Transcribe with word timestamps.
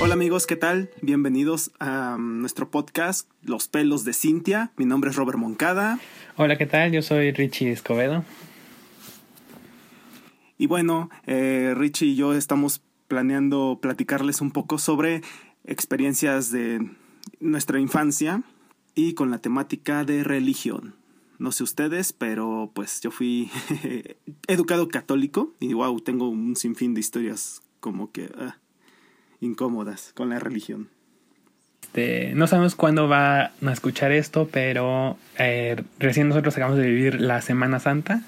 Hola 0.00 0.14
amigos, 0.14 0.46
¿qué 0.46 0.54
tal? 0.54 0.90
Bienvenidos 1.02 1.72
a 1.80 2.14
um, 2.16 2.40
nuestro 2.40 2.70
podcast 2.70 3.28
Los 3.42 3.66
pelos 3.66 4.04
de 4.04 4.12
Cintia. 4.12 4.70
Mi 4.76 4.84
nombre 4.84 5.10
es 5.10 5.16
Robert 5.16 5.38
Moncada. 5.38 5.98
Hola, 6.36 6.56
¿qué 6.56 6.66
tal? 6.66 6.92
Yo 6.92 7.02
soy 7.02 7.32
Richie 7.32 7.72
Escobedo. 7.72 8.24
Y 10.56 10.68
bueno, 10.68 11.10
eh, 11.26 11.74
Richie 11.76 12.06
y 12.06 12.14
yo 12.14 12.32
estamos 12.32 12.80
planeando 13.08 13.80
platicarles 13.82 14.40
un 14.40 14.52
poco 14.52 14.78
sobre 14.78 15.22
experiencias 15.64 16.52
de 16.52 16.88
nuestra 17.40 17.80
infancia 17.80 18.44
y 18.94 19.14
con 19.14 19.32
la 19.32 19.38
temática 19.38 20.04
de 20.04 20.22
religión. 20.22 20.94
No 21.38 21.50
sé 21.50 21.64
ustedes, 21.64 22.12
pero 22.12 22.70
pues 22.72 23.00
yo 23.00 23.10
fui 23.10 23.50
educado 24.46 24.86
católico 24.86 25.56
y 25.58 25.72
wow, 25.72 26.00
tengo 26.00 26.28
un 26.28 26.54
sinfín 26.54 26.94
de 26.94 27.00
historias 27.00 27.62
como 27.80 28.12
que 28.12 28.30
ah, 28.38 28.58
incómodas 29.40 30.12
con 30.14 30.30
la 30.30 30.38
religión. 30.38 30.88
Este, 31.98 32.34
no 32.34 32.46
sabemos 32.46 32.74
cuándo 32.74 33.08
va 33.08 33.40
a 33.40 33.72
escuchar 33.72 34.12
esto, 34.12 34.48
pero 34.52 35.16
eh, 35.38 35.82
recién 35.98 36.28
nosotros 36.28 36.54
acabamos 36.54 36.78
de 36.78 36.86
vivir 36.86 37.20
la 37.20 37.40
Semana 37.40 37.80
Santa. 37.80 38.22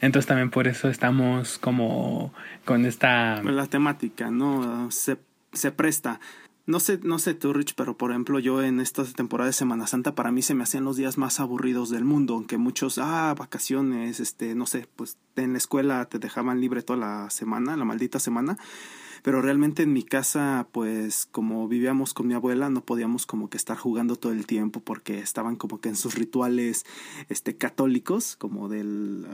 Entonces 0.00 0.26
también 0.26 0.50
por 0.50 0.66
eso 0.66 0.88
estamos 0.88 1.58
como 1.58 2.32
con 2.64 2.86
esta... 2.86 3.42
La 3.42 3.66
temática, 3.66 4.30
¿no? 4.30 4.90
Se, 4.90 5.16
se 5.52 5.72
presta. 5.72 6.20
No 6.64 6.78
sé, 6.78 7.00
no 7.02 7.18
sé 7.18 7.34
tú, 7.34 7.52
Rich, 7.52 7.74
pero 7.76 7.96
por 7.96 8.12
ejemplo, 8.12 8.38
yo 8.38 8.62
en 8.62 8.80
esta 8.80 9.04
temporada 9.04 9.48
de 9.48 9.52
Semana 9.52 9.88
Santa, 9.88 10.14
para 10.14 10.30
mí 10.30 10.42
se 10.42 10.54
me 10.54 10.62
hacían 10.62 10.84
los 10.84 10.96
días 10.96 11.18
más 11.18 11.40
aburridos 11.40 11.90
del 11.90 12.04
mundo, 12.04 12.34
aunque 12.34 12.56
muchos, 12.56 12.98
ah, 12.98 13.34
vacaciones, 13.36 14.20
este, 14.20 14.54
no 14.54 14.66
sé, 14.66 14.86
pues 14.94 15.18
en 15.34 15.52
la 15.52 15.58
escuela 15.58 16.04
te 16.06 16.20
dejaban 16.20 16.60
libre 16.60 16.82
toda 16.82 16.98
la 17.00 17.30
semana, 17.30 17.76
la 17.76 17.84
maldita 17.84 18.20
semana 18.20 18.58
pero 19.22 19.40
realmente 19.40 19.84
en 19.84 19.92
mi 19.92 20.02
casa, 20.02 20.66
pues 20.72 21.28
como 21.30 21.68
vivíamos 21.68 22.12
con 22.12 22.26
mi 22.26 22.34
abuela, 22.34 22.68
no 22.70 22.84
podíamos 22.84 23.24
como 23.24 23.48
que 23.48 23.56
estar 23.56 23.76
jugando 23.76 24.16
todo 24.16 24.32
el 24.32 24.46
tiempo 24.46 24.80
porque 24.80 25.20
estaban 25.20 25.54
como 25.54 25.80
que 25.80 25.88
en 25.88 25.96
sus 25.96 26.16
rituales 26.16 26.84
este, 27.28 27.56
católicos, 27.56 28.36
como 28.36 28.68
del 28.68 29.26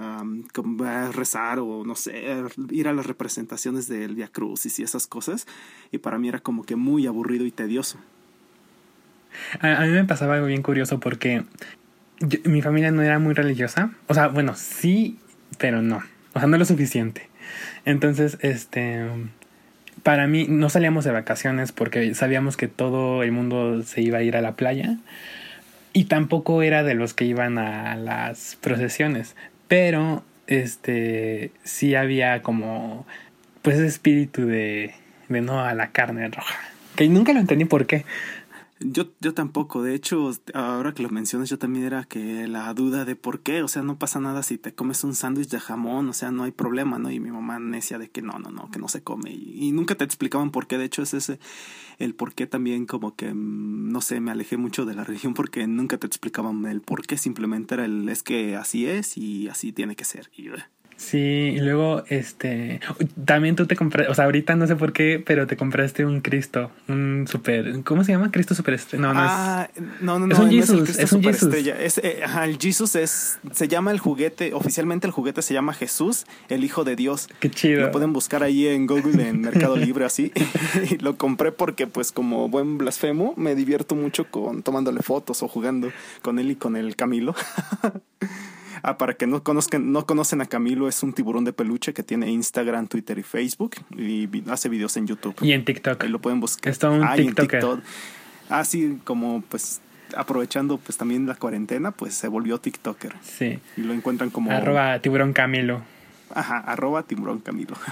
como 0.53 0.85
rezar 1.13 1.59
o 1.59 1.85
no 1.85 1.95
sé, 1.95 2.45
ir 2.71 2.89
a 2.89 2.93
las 2.93 3.07
representaciones 3.07 3.89
del 3.89 4.15
Via 4.15 4.29
Crucis 4.29 4.79
y 4.79 4.83
esas 4.83 5.07
cosas, 5.07 5.47
y 5.91 5.99
para 5.99 6.19
mí 6.19 6.29
era 6.29 6.41
como 6.41 6.65
que 6.65 6.77
muy 6.77 7.07
aburrido 7.07 7.47
y 7.47 7.51
tedioso. 7.51 7.99
A, 9.61 9.83
mí 9.87 9.93
me 9.93 10.05
pasaba 10.05 10.35
algo 10.35 10.47
bien 10.47 10.63
curioso 10.63 11.01
porque 11.01 11.45
mi 12.45 12.61
familia 12.61 12.91
no 12.91 13.03
era 13.03 13.19
muy 13.19 13.33
religiosa, 13.33 13.93
o 14.07 14.15
sea, 14.15 14.29
bueno, 14.29 14.55
sí, 14.55 15.19
pero 15.57 15.81
no, 15.81 16.03
o 16.35 16.39
sea, 16.39 16.47
no 16.47 16.59
lo 16.59 16.65
suficiente. 16.67 17.29
Entonces, 17.87 18.37
este 18.43 19.09
para 20.03 20.27
mí 20.27 20.47
no 20.49 20.71
salíamos 20.71 21.05
de 21.05 21.13
vacaciones 21.13 21.73
porque 21.73 22.15
sabíamos 22.15 22.57
que 22.57 22.69
todo 22.69 23.23
el 23.23 23.33
mundo 23.33 23.83
se 23.83 24.01
iba 24.01 24.19
a 24.19 24.23
ir 24.23 24.37
a 24.37 24.41
la 24.41 24.53
playa 24.53 24.97
y 25.93 26.05
tampoco 26.05 26.63
era 26.63 26.83
de 26.83 26.95
los 26.95 27.15
que 27.15 27.25
iban 27.25 27.59
a 27.59 27.97
las 27.97 28.57
procesiones, 28.61 29.35
pero 29.67 30.23
este 30.47 31.51
sí 31.65 31.95
había 31.95 32.43
como 32.43 33.07
pues 33.63 33.77
ese 33.77 33.87
espíritu 33.87 34.47
de, 34.47 34.95
de 35.29 35.41
no 35.41 35.61
a 35.61 35.75
la 35.75 35.89
carne 35.89 36.29
roja, 36.29 36.59
que 36.97 37.09
nunca 37.09 37.33
lo 37.33 37.41
entendí 37.41 37.65
por 37.65 37.87
qué. 37.87 38.05
Yo, 38.81 39.07
yo 39.21 39.35
tampoco, 39.35 39.83
de 39.83 39.95
hecho, 39.95 40.31
ahora 40.55 40.95
que 40.95 41.03
lo 41.03 41.11
mencionas, 41.11 41.49
yo 41.49 41.59
también 41.59 41.85
era 41.85 42.05
que 42.05 42.47
la 42.47 42.73
duda 42.75 43.05
de 43.05 43.17
por 43.17 43.41
qué, 43.41 43.63
o 43.63 43.69
sea, 43.69 43.83
no 43.83 43.99
pasa 43.99 44.21
nada 44.21 44.45
si 44.45 44.57
te 44.57 44.73
comes 44.73 45.03
un 45.03 45.17
sándwich 45.17 45.49
de 45.49 45.59
jamón, 45.59 46.09
o 46.09 46.13
sea, 46.13 46.31
no 46.31 46.45
hay 46.45 46.53
problema, 46.53 46.99
¿no? 46.99 47.11
Y 47.11 47.19
mi 47.19 47.33
mamá 47.33 47.59
necia 47.59 47.99
de 47.99 48.09
que 48.09 48.23
no, 48.23 48.39
no, 48.39 48.51
no, 48.51 48.71
que 48.71 48.79
no 48.79 48.89
se 48.89 49.03
come. 49.03 49.33
Y, 49.33 49.73
nunca 49.73 49.97
te 49.97 50.05
explicaban 50.05 50.53
por 50.53 50.69
qué, 50.69 50.79
de 50.79 50.85
hecho, 50.85 51.03
es 51.03 51.15
ese 51.15 51.41
el 51.99 52.15
por 52.15 52.35
qué 52.35 52.47
también 52.47 52.87
como 52.87 53.17
que, 53.17 53.35
mm, 53.35 53.91
no 53.91 54.01
sé, 54.01 54.21
me 54.21 54.31
alejé 54.31 54.57
mucho 54.57 54.85
de 54.85 54.95
la 54.95 55.03
religión 55.03 55.35
porque 55.35 55.67
nunca 55.67 55.99
te 55.99 56.07
explicaban 56.07 56.65
el 56.67 56.81
por 56.81 57.05
qué, 57.05 57.19
simplemente 57.19 57.75
era 57.75 57.85
el, 57.85 58.09
es 58.09 58.23
que 58.23 58.55
así 58.55 58.87
es 58.87 59.19
y 59.19 59.49
así 59.49 59.73
tiene 59.73 59.97
que 59.97 60.05
ser. 60.05 60.31
Y, 60.37 60.51
Sí, 60.99 61.55
y 61.55 61.61
luego, 61.61 62.03
este, 62.09 62.81
también 63.25 63.55
tú 63.55 63.67
te 63.67 63.77
compraste, 63.77 64.11
o 64.11 64.15
sea, 64.17 64.25
ahorita 64.25 64.57
no 64.57 64.67
sé 64.67 64.75
por 64.75 64.93
qué, 64.93 65.23
pero 65.25 65.47
te 65.47 65.57
compraste 65.57 66.05
un 66.05 66.21
Cristo, 66.21 66.73
un 66.89 67.27
super, 67.29 67.85
¿cómo 67.85 68.03
se 68.03 68.11
llama? 68.11 68.33
Cristo 68.33 68.57
super 68.57 68.77
No, 68.95 69.15
no 69.15 69.21
ah, 69.23 69.71
no, 70.01 70.19
no, 70.19 70.27
no, 70.27 70.35
es 70.35 70.41
un 70.41 70.51
Jesus, 70.51 70.99
es, 70.99 71.13
un 71.13 71.23
Jesus. 71.23 71.55
Es, 71.55 71.99
eh, 71.99 72.23
el 72.43 72.59
Jesus 72.59 72.97
es, 72.97 73.39
se 73.53 73.69
llama 73.69 73.93
el 73.93 74.01
juguete, 74.01 74.53
oficialmente 74.55 75.07
el 75.07 75.13
juguete 75.13 75.41
se 75.41 75.55
llama 75.55 75.73
Jesús, 75.73 76.27
el 76.49 76.65
Hijo 76.65 76.83
de 76.83 76.97
Dios. 76.97 77.29
Qué 77.39 77.49
chido. 77.49 77.83
Lo 77.83 77.91
pueden 77.93 78.13
buscar 78.13 78.43
ahí 78.43 78.67
en 78.67 78.89
Google, 78.89 79.29
en 79.29 79.41
Mercado 79.41 79.77
Libre, 79.79 80.05
así. 80.05 80.33
y 80.91 80.97
lo 80.97 81.17
compré 81.17 81.53
porque, 81.53 81.87
pues, 81.87 82.11
como 82.11 82.49
buen 82.49 82.77
blasfemo, 82.77 83.35
me 83.37 83.55
divierto 83.55 83.95
mucho 83.95 84.25
con 84.29 84.65
tomándole 84.65 85.03
fotos 85.03 85.45
o 85.45 85.49
jugando 85.49 85.93
con 86.23 86.41
él 86.41 86.51
y 86.51 86.57
con 86.57 86.75
el 86.75 86.97
Camilo. 86.97 87.37
Ah, 88.89 88.97
para 88.97 89.13
que 89.13 89.27
no 89.27 89.43
conozcan, 89.43 89.93
no 89.93 90.07
conocen 90.07 90.41
a 90.41 90.47
Camilo, 90.47 90.89
es 90.89 91.03
un 91.03 91.13
tiburón 91.13 91.45
de 91.45 91.53
peluche 91.53 91.93
que 91.93 92.03
tiene 92.03 92.31
Instagram, 92.31 92.87
Twitter 92.87 93.19
y 93.19 93.23
Facebook 93.23 93.77
y 93.95 94.27
hace 94.51 94.71
videos 94.71 94.97
en 94.97 95.07
YouTube. 95.07 95.37
Y 95.43 95.53
en 95.53 95.67
TikTok. 95.67 96.03
Ahí 96.03 96.09
lo 96.09 96.21
pueden 96.21 96.41
buscar. 96.41 96.73
Está 96.73 96.89
un 96.89 97.05
ah, 97.05 97.15
TikTok. 97.15 97.81
Así 98.49 98.99
como 99.05 99.43
pues 99.47 99.83
aprovechando 100.17 100.79
pues 100.79 100.97
también 100.97 101.27
la 101.27 101.35
cuarentena, 101.35 101.91
pues 101.91 102.15
se 102.15 102.29
volvió 102.29 102.59
TikToker. 102.61 103.13
Sí. 103.23 103.59
Y 103.77 103.83
lo 103.83 103.93
encuentran 103.93 104.31
como 104.31 104.53
arroba 104.53 104.99
tiburón 105.01 105.35
Camilo. 105.35 105.83
Ajá, 106.35 106.57
arroba 106.59 107.03
tiburón 107.03 107.41
Camilo. 107.41 107.75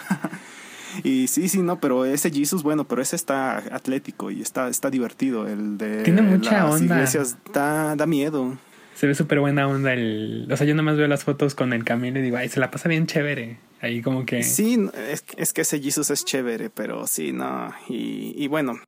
Y 1.05 1.27
sí, 1.27 1.51
sí, 1.51 1.61
no, 1.61 1.79
pero 1.79 2.07
ese 2.07 2.31
Jesus, 2.31 2.63
bueno, 2.63 2.85
pero 2.85 3.03
ese 3.03 3.17
está 3.17 3.59
atlético 3.59 4.31
y 4.31 4.41
está, 4.41 4.69
está 4.69 4.89
divertido. 4.89 5.47
El 5.47 5.77
de 5.77 6.05
Tiene 6.05 6.23
mucha 6.23 6.65
las 6.65 6.81
onda. 6.81 6.95
iglesias 6.95 7.37
da, 7.53 7.95
da 7.97 8.07
miedo 8.07 8.57
se 8.97 9.07
ve 9.07 9.15
súper 9.15 9.41
buena 9.41 9.69
onda 9.69 9.93
el... 9.93 10.49
O 10.51 10.57
sea, 10.57 10.67
yo 10.67 10.75
nada 10.75 10.85
más 10.85 10.97
veo 10.97 11.07
las 11.07 11.23
fotos 11.23 11.55
con 11.55 11.75
el 11.75 11.85
Camilo 11.85 12.19
y 12.19 12.23
digo, 12.23 12.39
ay, 12.39 12.49
se 12.49 12.61
la 12.61 12.71
pasa 12.71 12.89
bien 12.89 13.07
chévere. 13.07 13.59
Ahí 13.83 14.01
como 14.01 14.25
que... 14.25 14.43
Sí, 14.43 14.79
es, 15.11 15.23
es 15.37 15.53
que 15.53 15.61
ese 15.61 15.81
Jesus 15.81 16.09
es 16.09 16.25
chévere, 16.25 16.71
pero 16.71 17.07
sí, 17.07 17.33
no. 17.33 17.75
Y, 17.91 18.33
y 18.43 18.49
bueno, 18.49 18.81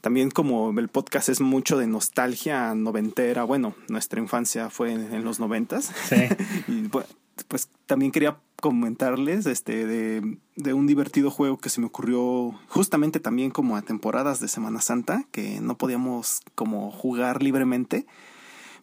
también 0.00 0.30
como 0.30 0.78
el 0.78 0.88
podcast 0.88 1.28
es 1.28 1.40
mucho 1.40 1.76
de 1.76 1.88
nostalgia 1.88 2.72
noventera, 2.76 3.42
bueno, 3.42 3.74
nuestra 3.88 4.20
infancia 4.20 4.70
fue 4.70 4.92
en, 4.92 5.24
los 5.24 5.40
noventas. 5.40 5.92
Sí. 6.08 6.22
y 6.68 6.82
pues, 6.86 7.06
pues 7.48 7.68
también 7.86 8.12
quería 8.12 8.38
comentarles 8.60 9.46
este 9.46 9.86
de, 9.86 10.38
de, 10.54 10.72
un 10.72 10.86
divertido 10.86 11.32
juego 11.32 11.58
que 11.58 11.68
se 11.68 11.80
me 11.80 11.88
ocurrió 11.88 12.56
justamente 12.68 13.18
también 13.18 13.50
como 13.50 13.76
a 13.76 13.82
temporadas 13.82 14.38
de 14.38 14.46
Semana 14.46 14.80
Santa, 14.80 15.24
que 15.32 15.60
no 15.60 15.76
podíamos 15.76 16.42
como 16.54 16.92
jugar 16.92 17.42
libremente 17.42 18.06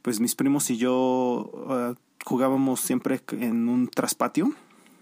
pues 0.01 0.19
mis 0.19 0.35
primos 0.35 0.69
y 0.69 0.77
yo 0.77 1.51
uh, 1.53 1.95
jugábamos 2.25 2.79
siempre 2.79 3.21
en 3.31 3.69
un 3.69 3.87
traspatio. 3.87 4.53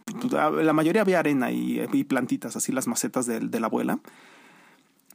Pues, 0.05 0.31
la 0.31 0.73
mayoría 0.73 1.01
había 1.01 1.19
arena 1.19 1.51
y, 1.51 2.03
plantitas, 2.05 2.55
así 2.55 2.71
las 2.71 2.87
macetas 2.87 3.25
de, 3.25 3.39
de, 3.39 3.59
la 3.59 3.67
abuela. 3.67 3.99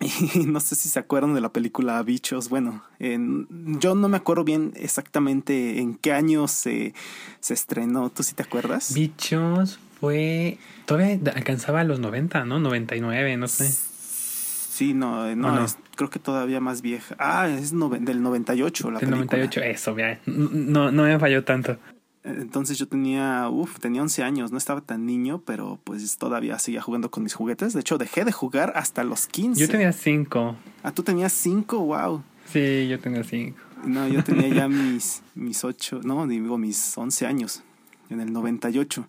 Y 0.35 0.47
no 0.47 0.59
sé 0.59 0.75
si 0.75 0.89
se 0.89 0.99
acuerdan 0.99 1.35
de 1.35 1.41
la 1.41 1.53
película 1.53 2.03
Bichos. 2.03 2.49
Bueno, 2.49 2.83
yo 2.99 3.95
no 3.95 4.09
me 4.09 4.17
acuerdo 4.17 4.43
bien 4.43 4.73
exactamente 4.75 5.79
en 5.79 5.95
qué 5.95 6.13
año 6.13 6.49
se, 6.49 6.93
se 7.41 7.55
estrenó. 7.55 8.11
¿Tú 8.11 8.23
sí 8.23 8.35
te 8.35 8.43
acuerdas? 8.43 8.93
Bichos 8.95 9.79
fue. 10.01 10.59
Todavía 10.87 11.21
alcanzaba 11.35 11.85
los 11.85 12.01
90, 12.01 12.45
¿no? 12.45 12.59
99, 12.59 13.37
no 13.37 13.47
sé. 13.47 13.71
Sí, 13.71 14.95
no, 14.95 15.37
no, 15.37 15.67
creo 15.97 16.11
que 16.11 16.19
todavía 16.19 16.61
más 16.61 16.83
vieja. 16.83 17.15
Ah, 17.19 17.49
es 17.49 17.71
del 17.71 18.23
98 18.23 18.91
la 18.91 18.99
del 19.01 19.11
98, 19.11 19.61
eso, 19.63 19.95
vea. 19.95 20.21
No, 20.27 20.91
no 20.91 21.05
me 21.05 21.19
falló 21.19 21.45
tanto. 21.45 21.79
Entonces 22.25 22.79
yo 22.79 22.87
tenía, 22.87 23.49
uff, 23.49 23.81
tenía 23.81 24.01
11 24.01 24.23
años, 24.23 24.53
no 24.53 24.59
estaba 24.59 24.81
tan 24.81 25.07
niño, 25.07 25.43
pero 25.45 25.81
pues 25.83 26.17
todavía 26.19 26.59
seguía 26.61 26.81
jugando 26.81 27.11
con 27.11 27.25
mis 27.25 27.35
juguetes. 27.35 27.73
De 27.73 27.81
hecho, 27.81 27.99
dejé 27.99 28.25
de 28.25 28.31
jugar 28.31 28.73
hasta 28.77 29.03
los 29.03 29.27
15. 29.27 29.61
Yo 29.61 29.69
tenía 29.69 29.93
5. 29.93 30.57
Ah, 30.85 30.93
tú 30.93 31.03
tenías 31.03 31.33
5, 31.33 31.79
wow. 31.79 32.23
Sí, 32.47 32.87
yo 32.89 33.01
tenía 33.01 33.25
5. 33.25 33.59
No, 33.87 34.07
yo 34.07 34.23
tenía 34.23 34.49
ya 34.49 34.69
mis, 34.69 35.23
mis 35.35 35.65
8, 35.65 36.01
no, 36.05 36.27
digo 36.29 36.59
mis 36.59 36.97
11 36.97 37.27
años, 37.27 37.65
en 38.09 38.21
el 38.21 38.33
98. 38.33 39.09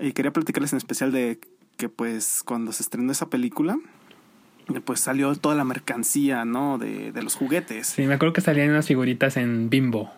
Y 0.00 0.12
quería 0.12 0.32
platicarles 0.32 0.72
en 0.72 0.78
especial 0.78 1.12
de 1.12 1.38
que 1.76 1.88
pues 1.88 2.42
cuando 2.44 2.72
se 2.72 2.82
estrenó 2.82 3.12
esa 3.12 3.30
película, 3.30 3.78
pues 4.84 5.00
salió 5.00 5.34
toda 5.34 5.54
la 5.54 5.64
mercancía, 5.64 6.44
¿no? 6.44 6.78
De, 6.78 7.12
de 7.12 7.22
los 7.22 7.34
juguetes. 7.34 7.88
Sí, 7.88 8.02
me 8.02 8.14
acuerdo 8.14 8.32
que 8.32 8.40
salían 8.40 8.70
unas 8.70 8.86
figuritas 8.86 9.36
en 9.36 9.70
Bimbo. 9.70 10.10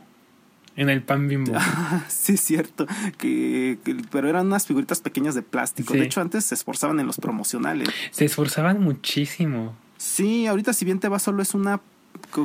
En 0.76 0.90
el 0.90 1.02
pan 1.02 1.28
bimbo. 1.28 1.52
sí, 2.08 2.36
cierto. 2.36 2.86
Que, 3.18 3.78
pero 4.10 4.28
eran 4.28 4.46
unas 4.46 4.66
figuritas 4.66 5.00
pequeñas 5.00 5.34
de 5.34 5.42
plástico. 5.42 5.94
De 5.94 6.02
hecho, 6.02 6.20
antes 6.20 6.46
se 6.46 6.54
esforzaban 6.54 6.98
en 6.98 7.06
los 7.06 7.18
promocionales. 7.18 7.88
Se 8.10 8.24
esforzaban 8.24 8.80
muchísimo. 8.80 9.76
Sí, 9.98 10.46
ahorita 10.46 10.72
si 10.72 10.84
bien 10.84 10.98
te 10.98 11.08
va 11.08 11.18
solo 11.18 11.42
es 11.42 11.54
una 11.54 11.80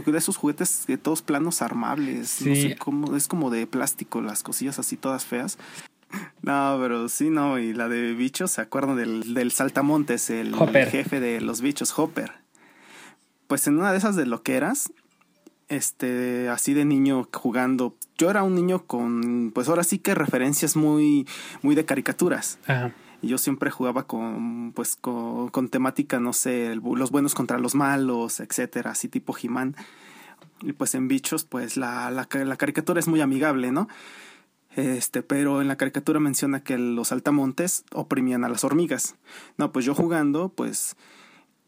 de 0.06 0.18
esos 0.18 0.38
juguetes 0.38 0.86
de 0.88 0.98
todos 0.98 1.24
planos 1.24 1.62
armables. 1.64 2.30
Sí. 2.30 2.50
No 2.50 2.56
sé 2.56 2.76
cómo, 2.78 3.16
es 3.16 3.28
como 3.28 3.50
de 3.50 3.66
plástico, 3.66 4.22
las 4.22 4.44
cosillas 4.44 4.78
así 4.78 4.96
todas 4.96 5.26
feas. 5.26 5.58
No, 6.42 6.78
pero 6.82 7.10
sí, 7.10 7.30
no, 7.30 7.60
y 7.60 7.74
la 7.74 7.90
de 7.90 8.14
bichos, 8.14 8.52
¿se 8.52 8.62
acuerdan 8.62 8.96
del, 8.96 9.34
del 9.34 9.52
saltamontes, 9.52 10.30
el, 10.30 10.56
jefe 10.56 11.20
de 11.20 11.42
los 11.42 11.62
bichos, 11.62 11.98
Hopper? 11.98 12.32
Pues 13.48 13.68
en 13.68 13.78
una 13.78 13.92
de 13.92 13.98
esas 13.98 14.16
de 14.16 14.26
lo 14.26 14.42
que 14.42 14.56
eras, 14.56 14.92
este, 15.68 16.50
así 16.50 16.74
de 16.74 16.86
niño 16.86 17.28
jugando, 17.34 17.96
yo 18.18 18.30
era 18.30 18.44
un 18.44 18.56
niño 18.56 18.86
con, 18.86 19.52
pues 19.54 19.68
ahora 19.68 19.84
sí 19.84 20.00
que 20.00 20.16
referencias 20.16 20.76
muy, 20.76 21.28
muy 21.62 21.76
de 21.76 21.86
caricaturas. 21.86 22.60
Ajá. 22.66 22.94
Y 23.22 23.28
yo 23.28 23.38
siempre 23.38 23.70
jugaba 23.70 24.04
con, 24.04 24.72
pues, 24.74 24.96
con, 24.96 25.50
con 25.50 25.68
temática, 25.68 26.22
no 26.22 26.32
sé, 26.32 26.72
el 26.72 26.82
los 26.96 27.12
buenos 27.12 27.36
contra 27.36 27.60
los 27.60 27.76
malos, 27.76 28.40
etcétera, 28.40 28.92
así 28.92 29.10
tipo 29.10 29.36
He-Man. 29.38 29.76
Y 30.62 30.72
pues 30.74 30.96
en 30.96 31.08
bichos, 31.08 31.44
pues 31.44 31.76
la, 31.76 32.12
la 32.12 32.56
caricatura 32.56 33.00
es 33.00 33.08
muy 33.08 33.20
amigable, 33.20 33.72
¿no? 33.72 33.90
Este, 34.76 35.24
pero 35.24 35.62
en 35.62 35.68
la 35.68 35.78
caricatura 35.78 36.20
menciona 36.20 36.64
que 36.64 36.78
los 36.78 37.12
altamontes 37.12 37.84
oprimían 37.92 38.44
a 38.44 38.50
las 38.50 38.64
hormigas. 38.64 39.16
No, 39.58 39.72
pues 39.72 39.86
yo 39.86 39.96
jugando, 39.96 40.50
pues 40.50 40.96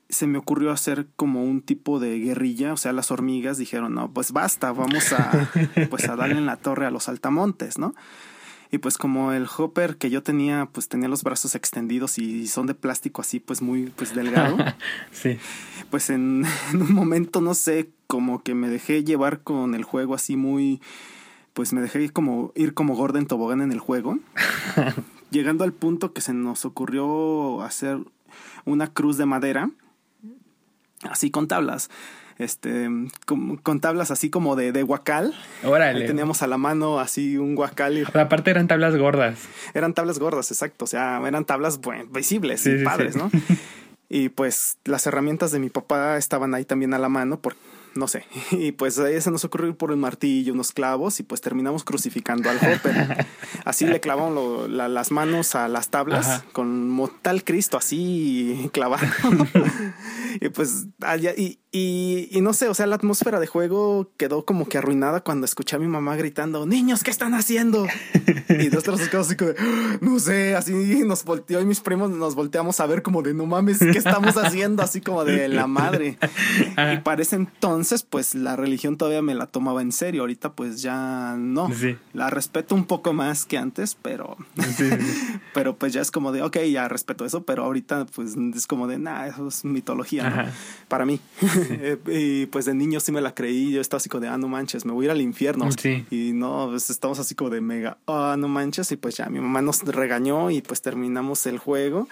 se 0.09 0.27
me 0.27 0.37
ocurrió 0.37 0.71
hacer 0.71 1.07
como 1.15 1.43
un 1.43 1.61
tipo 1.61 1.99
de 1.99 2.19
guerrilla, 2.19 2.73
o 2.73 2.77
sea, 2.77 2.93
las 2.93 3.11
hormigas 3.11 3.57
dijeron, 3.57 3.95
no, 3.95 4.11
pues 4.11 4.33
basta, 4.33 4.71
vamos 4.71 5.13
a, 5.13 5.49
pues 5.89 6.07
a 6.09 6.15
darle 6.15 6.37
en 6.37 6.45
la 6.45 6.57
torre 6.57 6.85
a 6.85 6.91
los 6.91 7.09
altamontes, 7.09 7.77
¿no? 7.77 7.95
Y 8.73 8.77
pues 8.77 8.97
como 8.97 9.33
el 9.33 9.47
hopper 9.57 9.97
que 9.97 10.09
yo 10.09 10.23
tenía, 10.23 10.69
pues 10.71 10.87
tenía 10.87 11.09
los 11.09 11.23
brazos 11.23 11.55
extendidos 11.55 12.17
y 12.17 12.47
son 12.47 12.67
de 12.67 12.73
plástico 12.73 13.21
así, 13.21 13.39
pues 13.39 13.61
muy, 13.61 13.87
pues 13.87 14.15
delgado 14.15 14.57
sí. 15.11 15.37
pues 15.89 16.09
en, 16.09 16.45
en 16.71 16.81
un 16.81 16.93
momento, 16.93 17.41
no 17.41 17.53
sé, 17.53 17.89
como 18.07 18.43
que 18.43 18.53
me 18.53 18.69
dejé 18.69 19.03
llevar 19.03 19.41
con 19.41 19.75
el 19.75 19.83
juego 19.83 20.15
así 20.15 20.37
muy, 20.37 20.81
pues 21.53 21.73
me 21.73 21.81
dejé 21.81 22.09
como 22.09 22.51
ir 22.55 22.73
como 22.73 22.95
gorda 22.95 23.19
en 23.19 23.27
tobogán 23.27 23.61
en 23.61 23.71
el 23.71 23.79
juego, 23.79 24.17
llegando 25.31 25.63
al 25.63 25.73
punto 25.73 26.13
que 26.13 26.21
se 26.21 26.33
nos 26.33 26.65
ocurrió 26.65 27.61
hacer 27.61 27.99
una 28.65 28.87
cruz 28.93 29.17
de 29.17 29.25
madera, 29.25 29.69
así 31.09 31.31
con 31.31 31.47
tablas. 31.47 31.89
Este, 32.37 32.89
con, 33.27 33.57
con 33.57 33.79
tablas 33.81 34.09
así 34.09 34.31
como 34.31 34.55
de, 34.55 34.71
de 34.71 34.81
guacal. 34.81 35.35
Ahí 35.61 35.69
Órale. 35.69 36.07
teníamos 36.07 36.41
a 36.41 36.47
la 36.47 36.57
mano 36.57 36.99
así 36.99 37.37
un 37.37 37.53
guacal 37.53 37.99
y 37.99 38.03
Aparte 38.03 38.49
eran 38.49 38.67
tablas 38.67 38.97
gordas. 38.97 39.37
eran 39.75 39.93
tablas 39.93 40.17
gordas, 40.17 40.49
exacto. 40.49 40.85
O 40.85 40.87
sea, 40.87 41.21
eran 41.27 41.45
tablas 41.45 41.79
bueno, 41.81 42.05
visibles 42.11 42.61
Sí, 42.61 42.71
y 42.71 42.77
sí, 42.79 42.83
padres, 42.83 43.13
sí. 43.13 43.19
¿no? 43.19 43.29
Y 44.13 44.27
pues 44.29 44.77
las 44.85 45.05
herramientas 45.07 45.51
de 45.51 45.59
mi 45.59 45.69
papá 45.69 46.17
estaban 46.17 46.53
ahí 46.53 46.65
también 46.65 46.93
a 46.93 46.99
la 46.99 47.07
mano, 47.09 47.39
por, 47.39 47.55
no 47.95 48.07
sé. 48.07 48.25
Y 48.51 48.71
pues 48.73 48.97
ahí 48.99 49.19
se 49.21 49.31
nos 49.31 49.43
ocurrió 49.45 49.75
por 49.77 49.91
un 49.91 49.99
martillo, 49.99 50.53
unos 50.53 50.71
clavos, 50.71 51.19
y 51.19 51.23
pues 51.23 51.41
terminamos 51.41 51.83
crucificando 51.83 52.49
al 52.49 52.57
Hopper. 52.57 53.25
Así 53.65 53.85
le 53.85 53.99
clavamos 53.99 54.33
lo- 54.33 54.67
la- 54.67 54.89
las 54.89 55.11
manos 55.11 55.55
a 55.55 55.67
las 55.67 55.89
tablas 55.89 56.27
Ajá. 56.27 56.45
con 56.51 57.09
tal 57.21 57.43
Cristo 57.43 57.77
así 57.77 58.69
clavado. 58.73 59.05
y 60.41 60.49
pues 60.49 60.87
allá, 61.01 61.31
y, 61.35 61.59
y, 61.71 62.27
y 62.31 62.41
no 62.41 62.53
sé, 62.53 62.67
o 62.67 62.73
sea, 62.73 62.85
la 62.85 62.95
atmósfera 62.95 63.39
de 63.39 63.47
juego 63.47 64.09
quedó 64.17 64.45
como 64.45 64.67
que 64.67 64.77
arruinada 64.77 65.21
cuando 65.21 65.45
escuché 65.45 65.77
a 65.77 65.79
mi 65.79 65.87
mamá 65.87 66.15
gritando, 66.17 66.65
niños, 66.65 67.03
¿qué 67.03 67.11
están 67.11 67.33
haciendo? 67.33 67.87
y 68.49 68.67
nosotros 68.69 68.99
nos 68.99 69.07
quedamos 69.09 69.27
así 69.27 69.35
como 69.37 69.51
de, 69.51 69.57
"Ah, 69.59 69.97
no 70.01 70.19
sé, 70.19 70.55
así 70.55 71.03
nos 71.05 71.23
volteó 71.23 71.61
y 71.61 71.65
mis 71.65 71.79
primos 71.79 72.09
nos 72.11 72.35
volteamos 72.35 72.79
a 72.79 72.85
ver 72.87 73.01
como 73.01 73.21
de, 73.21 73.33
no 73.33 73.45
mames, 73.45 73.79
¿qué 73.79 73.97
estamos 73.97 74.35
haciendo? 74.37 74.83
Así 74.83 74.99
como 75.01 75.23
de 75.23 75.47
la 75.47 75.67
madre. 75.67 76.17
y 76.93 76.97
para 76.97 77.21
ese 77.21 77.37
entonces, 77.37 78.03
pues 78.03 78.35
la 78.35 78.55
religión 78.55 78.97
todavía 78.97 79.21
me 79.21 79.33
la 79.35 79.45
tomaba 79.47 79.81
en 79.81 79.91
serio. 79.91 80.21
Ahorita 80.21 80.53
pues 80.53 80.81
ya 80.81 81.35
no. 81.37 81.69
Sí. 81.73 81.97
La 82.13 82.29
respeto 82.29 82.75
un 82.75 82.85
poco 82.85 83.13
más 83.13 83.45
que 83.45 83.57
antes, 83.57 83.95
pero, 84.01 84.35
Sí, 84.57 84.73
sí, 84.73 84.89
sí. 84.89 85.39
pero 85.53 85.75
pues 85.77 85.93
ya 85.93 86.01
es 86.01 86.11
como 86.11 86.31
de, 86.31 86.41
ok, 86.43 86.57
ya 86.71 86.87
respeto 86.87 87.25
eso, 87.25 87.43
pero 87.43 87.63
ahorita 87.63 88.05
pues 88.07 88.35
es 88.55 88.67
como 88.67 88.87
de, 88.87 88.97
nah, 88.99 89.25
eso 89.27 89.47
es 89.47 89.63
mitología. 89.63 90.51
Para 90.87 91.05
mí. 91.05 91.19
Eh, 91.83 91.97
y 92.07 92.45
pues 92.47 92.65
de 92.65 92.73
niño 92.73 92.99
sí 92.99 93.11
me 93.11 93.21
la 93.21 93.33
creí, 93.33 93.71
yo 93.71 93.81
estaba 93.81 93.97
así 93.97 94.09
como 94.09 94.21
de, 94.21 94.27
ah, 94.27 94.37
no 94.37 94.47
manches, 94.47 94.85
me 94.85 94.91
voy 94.91 95.05
a 95.05 95.07
ir 95.07 95.11
al 95.11 95.21
infierno. 95.21 95.69
Sí. 95.71 96.05
Y 96.11 96.31
no, 96.33 96.67
pues 96.69 96.89
estamos 96.89 97.17
así 97.19 97.33
como 97.33 97.49
de 97.49 97.61
mega, 97.61 97.97
ah, 98.07 98.35
no 98.37 98.47
manches, 98.47 98.91
y 98.91 98.97
pues 98.97 99.17
ya 99.17 99.27
mi 99.29 99.39
mamá 99.39 99.61
nos 99.61 99.81
regañó 99.81 100.51
y 100.51 100.61
pues 100.61 100.81
terminamos 100.81 101.45
el 101.45 101.57
juego. 101.57 102.07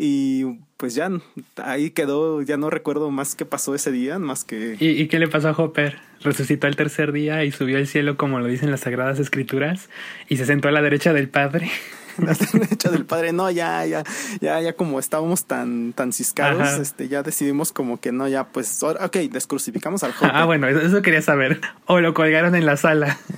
Y 0.00 0.44
pues 0.76 0.94
ya 0.94 1.10
ahí 1.56 1.90
quedó, 1.90 2.40
ya 2.42 2.56
no 2.56 2.70
recuerdo 2.70 3.10
más 3.10 3.34
qué 3.34 3.44
pasó 3.44 3.74
ese 3.74 3.90
día, 3.90 4.20
más 4.20 4.44
que... 4.44 4.76
¿Y, 4.78 4.90
¿Y 4.90 5.08
qué 5.08 5.18
le 5.18 5.26
pasó 5.26 5.48
a 5.48 5.52
Hopper? 5.52 5.98
Resucitó 6.20 6.68
al 6.68 6.76
tercer 6.76 7.10
día 7.10 7.44
y 7.44 7.50
subió 7.50 7.78
al 7.78 7.88
cielo 7.88 8.16
como 8.16 8.38
lo 8.38 8.46
dicen 8.46 8.70
las 8.70 8.80
sagradas 8.80 9.18
escrituras 9.18 9.90
y 10.28 10.36
se 10.36 10.46
sentó 10.46 10.68
a 10.68 10.72
la 10.72 10.82
derecha 10.82 11.12
del 11.12 11.28
Padre. 11.28 11.70
la 12.24 12.34
derecha 12.52 12.90
del 12.90 13.04
padre. 13.06 13.32
No, 13.32 13.50
ya, 13.50 13.84
ya, 13.86 14.04
ya, 14.40 14.60
ya 14.60 14.72
como 14.74 14.98
estábamos 14.98 15.44
tan, 15.44 15.92
tan 15.92 16.12
ciscados, 16.12 16.60
Ajá. 16.60 16.82
este, 16.82 17.08
ya 17.08 17.22
decidimos 17.22 17.72
como 17.72 18.00
que 18.00 18.12
no, 18.12 18.28
ya, 18.28 18.44
pues, 18.48 18.82
ok, 18.82 19.16
descrucificamos 19.30 20.02
al 20.02 20.10
Hopper. 20.10 20.30
Ah, 20.32 20.44
bueno, 20.44 20.68
eso, 20.68 21.02
quería 21.02 21.22
saber. 21.22 21.60
O 21.86 22.00
lo 22.00 22.14
colgaron 22.14 22.54
en 22.54 22.66
la 22.66 22.76
sala. 22.76 23.18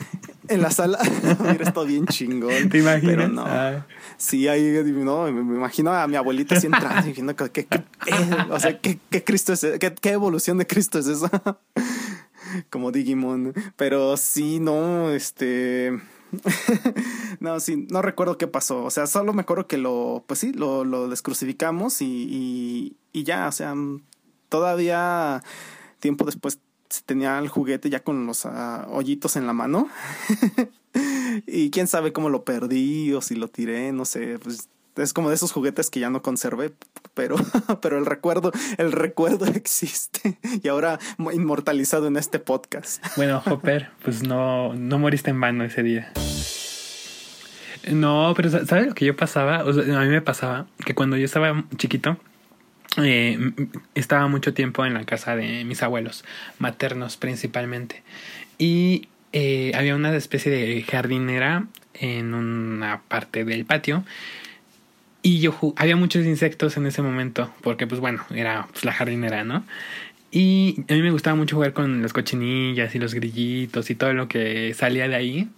En 0.48 0.62
la 0.62 0.72
sala, 0.72 0.98
hubiera 1.38 1.62
estado 1.62 1.86
bien 1.86 2.06
chingón. 2.06 2.70
¿Te 2.70 2.78
imaginas? 2.78 3.02
Pero 3.14 3.28
no. 3.28 3.44
Ah. 3.46 3.86
Sí, 4.16 4.48
ahí, 4.48 4.82
no, 4.84 5.30
me 5.30 5.40
imagino 5.54 5.92
a 5.92 6.08
mi 6.08 6.16
abuelita 6.16 6.56
así 6.56 6.66
entrando 6.66 7.06
diciendo 7.06 7.36
que, 7.36 7.50
que- 7.50 7.66
que- 7.66 7.76
eh, 7.76 8.36
o 8.50 8.58
sea, 8.58 8.76
¿qué, 8.80 8.98
qué 9.10 9.22
Cristo 9.22 9.52
es, 9.52 9.64
qué, 9.78 9.94
qué 10.00 10.10
evolución 10.10 10.58
de 10.58 10.66
Cristo 10.66 10.98
es 10.98 11.06
esa? 11.06 11.30
Como 12.68 12.90
Digimon. 12.90 13.54
Pero 13.76 14.16
sí, 14.16 14.58
no, 14.58 15.10
este... 15.10 16.00
no, 17.40 17.60
sí, 17.60 17.86
no 17.90 18.02
recuerdo 18.02 18.38
qué 18.38 18.46
pasó. 18.46 18.84
O 18.84 18.90
sea, 18.90 19.06
solo 19.06 19.32
me 19.32 19.42
acuerdo 19.42 19.66
que 19.66 19.78
lo, 19.78 20.24
pues 20.26 20.40
sí, 20.40 20.52
lo, 20.52 20.84
lo 20.84 21.08
descrucificamos 21.08 22.02
y, 22.02 22.06
y, 22.06 22.96
y 23.12 23.24
ya, 23.24 23.48
o 23.48 23.52
sea, 23.52 23.74
todavía 24.48 25.42
tiempo 26.00 26.24
después 26.24 26.60
tenía 27.06 27.38
el 27.38 27.48
juguete 27.48 27.90
ya 27.90 28.02
con 28.02 28.26
los 28.26 28.46
ah, 28.46 28.86
hoyitos 28.90 29.36
en 29.36 29.46
la 29.46 29.52
mano. 29.52 29.88
y 31.46 31.70
quién 31.70 31.86
sabe 31.86 32.12
cómo 32.12 32.30
lo 32.30 32.44
perdí 32.44 33.12
o 33.12 33.20
si 33.20 33.36
lo 33.36 33.48
tiré, 33.48 33.92
no 33.92 34.04
sé, 34.04 34.38
pues 34.38 34.68
es 35.02 35.12
como 35.12 35.28
de 35.28 35.34
esos 35.34 35.52
juguetes 35.52 35.90
que 35.90 36.00
ya 36.00 36.10
no 36.10 36.22
conservé, 36.22 36.72
pero, 37.14 37.36
pero 37.82 37.98
el 37.98 38.06
recuerdo, 38.06 38.52
el 38.78 38.92
recuerdo 38.92 39.46
existe 39.54 40.38
y 40.62 40.68
ahora 40.68 40.98
inmortalizado 41.32 42.06
en 42.06 42.16
este 42.16 42.38
podcast. 42.38 43.04
Bueno, 43.16 43.42
Hopper, 43.46 43.90
pues 44.02 44.22
no, 44.22 44.74
no 44.74 44.98
moriste 44.98 45.30
en 45.30 45.40
vano 45.40 45.64
ese 45.64 45.82
día. 45.82 46.12
No, 47.90 48.34
pero 48.36 48.50
sa- 48.50 48.66
¿sabes 48.66 48.86
lo 48.88 48.94
que 48.94 49.06
yo 49.06 49.16
pasaba? 49.16 49.64
O 49.64 49.72
sea, 49.72 49.82
a 49.98 50.02
mí 50.04 50.08
me 50.10 50.20
pasaba 50.20 50.66
que 50.84 50.94
cuando 50.94 51.16
yo 51.16 51.24
estaba 51.24 51.64
chiquito, 51.76 52.18
eh, 52.98 53.38
estaba 53.94 54.28
mucho 54.28 54.52
tiempo 54.52 54.84
en 54.84 54.94
la 54.94 55.04
casa 55.04 55.34
de 55.34 55.64
mis 55.64 55.82
abuelos, 55.82 56.24
maternos 56.58 57.16
principalmente. 57.16 58.02
Y 58.58 59.08
eh, 59.32 59.72
había 59.74 59.94
una 59.96 60.14
especie 60.14 60.52
de 60.52 60.82
jardinera 60.82 61.66
en 61.94 62.34
una 62.34 63.00
parte 63.08 63.44
del 63.44 63.64
patio. 63.64 64.04
Y 65.22 65.40
yo 65.40 65.54
había 65.76 65.96
muchos 65.96 66.24
insectos 66.24 66.76
en 66.76 66.86
ese 66.86 67.02
momento, 67.02 67.52
porque 67.60 67.86
pues 67.86 68.00
bueno, 68.00 68.24
era 68.34 68.66
pues, 68.72 68.84
la 68.84 68.92
jardinera, 68.92 69.44
¿no? 69.44 69.64
Y 70.30 70.84
a 70.88 70.94
mí 70.94 71.02
me 71.02 71.10
gustaba 71.10 71.36
mucho 71.36 71.56
jugar 71.56 71.72
con 71.72 72.02
las 72.02 72.12
cochinillas 72.12 72.94
y 72.94 72.98
los 72.98 73.14
grillitos 73.14 73.90
y 73.90 73.94
todo 73.96 74.12
lo 74.14 74.28
que 74.28 74.72
salía 74.74 75.08
de 75.08 75.16
ahí. 75.16 75.48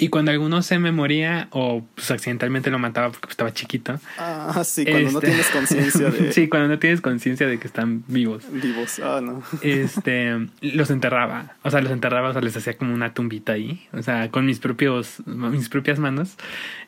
Y 0.00 0.08
cuando 0.10 0.30
alguno 0.30 0.62
se 0.62 0.78
me 0.78 0.92
moría 0.92 1.48
o 1.50 1.84
pues 1.96 2.10
accidentalmente 2.12 2.70
lo 2.70 2.78
mataba 2.78 3.08
porque 3.08 3.22
pues, 3.22 3.32
estaba 3.32 3.52
chiquito. 3.52 3.98
Ah, 4.16 4.62
sí, 4.64 4.84
cuando 4.84 5.10
no 5.10 5.18
este- 5.18 5.26
tienes 5.26 5.46
conciencia 5.50 6.10
de 6.10 6.32
sí, 6.32 6.48
cuando 6.48 6.68
no 6.68 6.78
tienes 6.78 7.00
conciencia 7.00 7.48
de 7.48 7.58
que 7.58 7.66
están 7.66 8.04
vivos. 8.06 8.44
vivos. 8.52 9.00
Ah, 9.00 9.20
no. 9.20 9.42
Este, 9.60 10.46
los 10.60 10.90
enterraba. 10.90 11.56
O 11.62 11.70
sea, 11.72 11.80
los 11.80 11.90
enterraba, 11.90 12.28
o 12.28 12.32
sea, 12.32 12.40
les 12.40 12.56
hacía 12.56 12.76
como 12.76 12.94
una 12.94 13.12
tumbita 13.12 13.54
ahí. 13.54 13.88
O 13.92 14.02
sea, 14.02 14.30
con 14.30 14.46
mis 14.46 14.60
propios, 14.60 15.16
mis 15.26 15.68
propias 15.68 15.98
manos. 15.98 16.36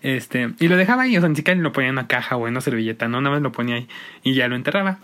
Este, 0.02 0.50
y 0.60 0.68
lo 0.68 0.76
dejaba 0.76 1.02
ahí, 1.02 1.16
o 1.16 1.20
sea, 1.20 1.28
ni 1.28 1.36
siquiera 1.36 1.60
lo 1.60 1.72
ponía 1.72 1.88
en 1.88 1.94
una 1.96 2.06
caja 2.06 2.36
o 2.36 2.46
en 2.46 2.52
una 2.54 2.60
servilleta, 2.60 3.08
no, 3.08 3.20
nada 3.20 3.34
más 3.34 3.42
lo 3.42 3.50
ponía 3.52 3.74
ahí 3.74 3.88
y 4.22 4.34
ya 4.34 4.46
lo 4.48 4.54
enterraba. 4.56 4.98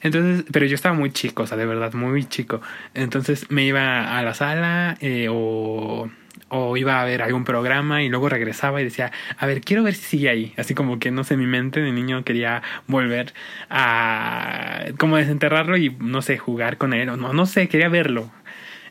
Entonces, 0.00 0.44
pero 0.52 0.66
yo 0.66 0.74
estaba 0.74 0.94
muy 0.94 1.12
chico, 1.12 1.44
o 1.44 1.46
sea, 1.46 1.56
de 1.56 1.66
verdad, 1.66 1.92
muy 1.94 2.24
chico. 2.24 2.60
Entonces 2.94 3.50
me 3.50 3.64
iba 3.64 4.18
a 4.18 4.22
la 4.22 4.34
sala 4.34 4.96
eh, 5.00 5.28
o, 5.30 6.10
o 6.54 6.76
iba 6.76 7.00
a 7.00 7.04
ver 7.06 7.22
algún 7.22 7.44
programa 7.44 8.02
y 8.02 8.10
luego 8.10 8.28
regresaba 8.28 8.82
y 8.82 8.84
decía, 8.84 9.10
a 9.38 9.46
ver, 9.46 9.62
quiero 9.62 9.82
ver 9.82 9.94
si 9.94 10.02
sigue 10.02 10.28
ahí. 10.28 10.52
Así 10.58 10.74
como 10.74 10.98
que, 10.98 11.10
no 11.10 11.24
sé, 11.24 11.38
mi 11.38 11.46
mente 11.46 11.80
de 11.80 11.92
niño 11.92 12.24
quería 12.24 12.62
volver 12.86 13.32
a 13.70 14.84
como 14.98 15.16
desenterrarlo 15.16 15.78
y, 15.78 15.96
no 15.98 16.20
sé, 16.20 16.36
jugar 16.36 16.76
con 16.76 16.92
él 16.92 17.08
o 17.08 17.16
no, 17.16 17.32
no 17.32 17.46
sé, 17.46 17.68
quería 17.68 17.88
verlo. 17.88 18.30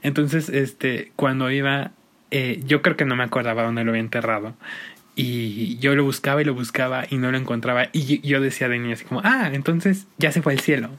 Entonces, 0.01 0.49
este, 0.49 1.11
cuando 1.15 1.51
iba, 1.51 1.91
eh, 2.31 2.59
yo 2.65 2.81
creo 2.81 2.97
que 2.97 3.05
no 3.05 3.15
me 3.15 3.23
acordaba 3.23 3.61
dónde 3.61 3.83
lo 3.83 3.91
había 3.91 4.01
enterrado. 4.01 4.55
Y 5.13 5.77
yo 5.79 5.93
lo 5.95 6.05
buscaba 6.05 6.41
y 6.41 6.45
lo 6.45 6.53
buscaba 6.53 7.03
y 7.09 7.17
no 7.17 7.31
lo 7.31 7.37
encontraba. 7.37 7.89
Y 7.91 8.25
yo 8.25 8.39
decía 8.39 8.69
de 8.69 8.79
niño 8.79 8.93
así 8.93 9.03
como, 9.03 9.21
ah, 9.23 9.49
entonces 9.51 10.07
ya 10.17 10.31
se 10.31 10.41
fue 10.41 10.53
al 10.53 10.61
cielo. 10.61 10.89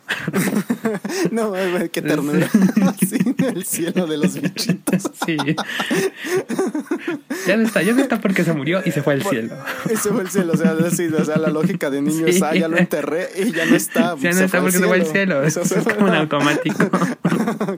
no, 1.31 1.53
qué 1.91 2.03
ternura. 2.03 2.47
sí, 3.01 3.19
el 3.39 3.65
cielo 3.65 4.07
de 4.07 4.19
los 4.19 4.41
bichitos. 4.41 5.11
sí. 5.25 5.37
Ya 7.47 7.57
no 7.57 7.63
está, 7.65 7.83
ya 7.83 7.95
no 7.95 8.03
está 8.03 8.21
porque 8.21 8.45
se 8.45 8.53
murió 8.53 8.83
y 8.85 8.91
se 8.91 9.03
fue 9.03 9.15
al 9.15 9.23
cielo. 9.23 9.57
Y 9.91 9.97
se 9.97 10.11
fue 10.11 10.21
al 10.21 10.31
cielo, 10.31 10.53
o 10.53 10.57
sea, 10.57 10.75
o 10.75 11.25
sea 11.25 11.37
la 11.39 11.49
lógica 11.49 11.89
de 11.89 12.03
niño 12.03 12.27
es, 12.27 12.43
ah, 12.43 12.55
ya 12.55 12.69
lo 12.69 12.77
enterré 12.77 13.29
y 13.37 13.53
ya 13.53 13.65
no 13.65 13.77
está. 13.77 14.15
Ya 14.21 14.33
no 14.33 14.41
está 14.41 14.61
porque 14.61 14.79
se 14.79 14.87
fue 14.87 14.97
al 14.97 15.07
cielo. 15.07 15.43
Eso 15.43 15.61
es 15.63 15.73
como 15.73 16.07
un 16.07 16.15
automático. 16.15 16.91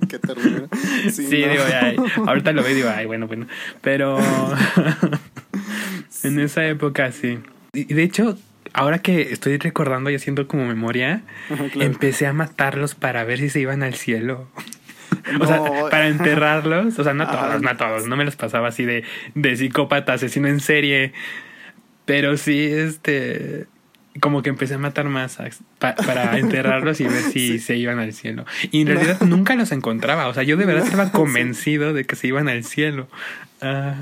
qué 0.08 0.18
ternura. 0.18 0.66
Sí, 1.12 1.26
digo, 1.26 1.62
ay, 1.80 1.96
ahorita 2.26 2.52
lo 2.52 2.62
veo 2.62 2.72
y 2.72 2.74
digo, 2.74 2.88
ay, 2.94 3.06
bueno, 3.06 3.28
bueno. 3.28 3.46
Pero 3.80 4.18
en 6.24 6.40
esa 6.40 6.66
época 6.66 7.12
sí. 7.12 7.38
Y 7.72 7.92
de 7.92 8.02
hecho, 8.02 8.38
ahora 8.72 8.98
que 8.98 9.32
estoy 9.32 9.56
recordando 9.58 10.10
y 10.10 10.14
haciendo 10.14 10.46
como 10.46 10.66
memoria, 10.66 11.22
empecé 11.80 12.26
a 12.26 12.32
matarlos 12.32 12.94
para 12.94 13.24
ver 13.24 13.38
si 13.38 13.48
se 13.48 13.60
iban 13.60 13.82
al 13.82 13.94
cielo. 13.94 14.48
O 15.40 15.46
sea, 15.46 15.62
para 15.90 16.08
enterrarlos, 16.08 16.98
o 16.98 17.04
sea, 17.04 17.14
no 17.14 17.26
todos, 17.30 17.62
no 17.62 17.76
todos, 17.78 18.06
no 18.06 18.14
me 18.14 18.26
los 18.26 18.36
pasaba 18.36 18.68
así 18.68 18.84
de, 18.84 19.04
de 19.34 19.56
psicópata, 19.56 20.12
asesino 20.12 20.48
en 20.48 20.60
serie, 20.60 21.14
pero 22.04 22.36
sí, 22.36 22.66
este, 22.66 23.64
como 24.20 24.42
que 24.42 24.50
empecé 24.50 24.74
a 24.74 24.78
matar 24.78 25.06
más 25.06 25.38
para 25.78 26.38
enterrarlos 26.38 27.00
y 27.00 27.04
ver 27.04 27.22
si 27.22 27.58
se 27.58 27.76
iban 27.76 28.00
al 28.00 28.12
cielo. 28.12 28.44
Y 28.70 28.82
en 28.82 28.88
realidad 28.88 29.22
nunca 29.22 29.54
los 29.54 29.72
encontraba, 29.72 30.28
o 30.28 30.34
sea, 30.34 30.42
yo 30.42 30.58
de 30.58 30.66
verdad 30.66 30.84
estaba 30.84 31.10
convencido 31.10 31.94
de 31.94 32.04
que 32.04 32.16
se 32.16 32.26
iban 32.26 32.48
al 32.48 32.62
cielo. 32.64 33.08
Ah 33.62 33.94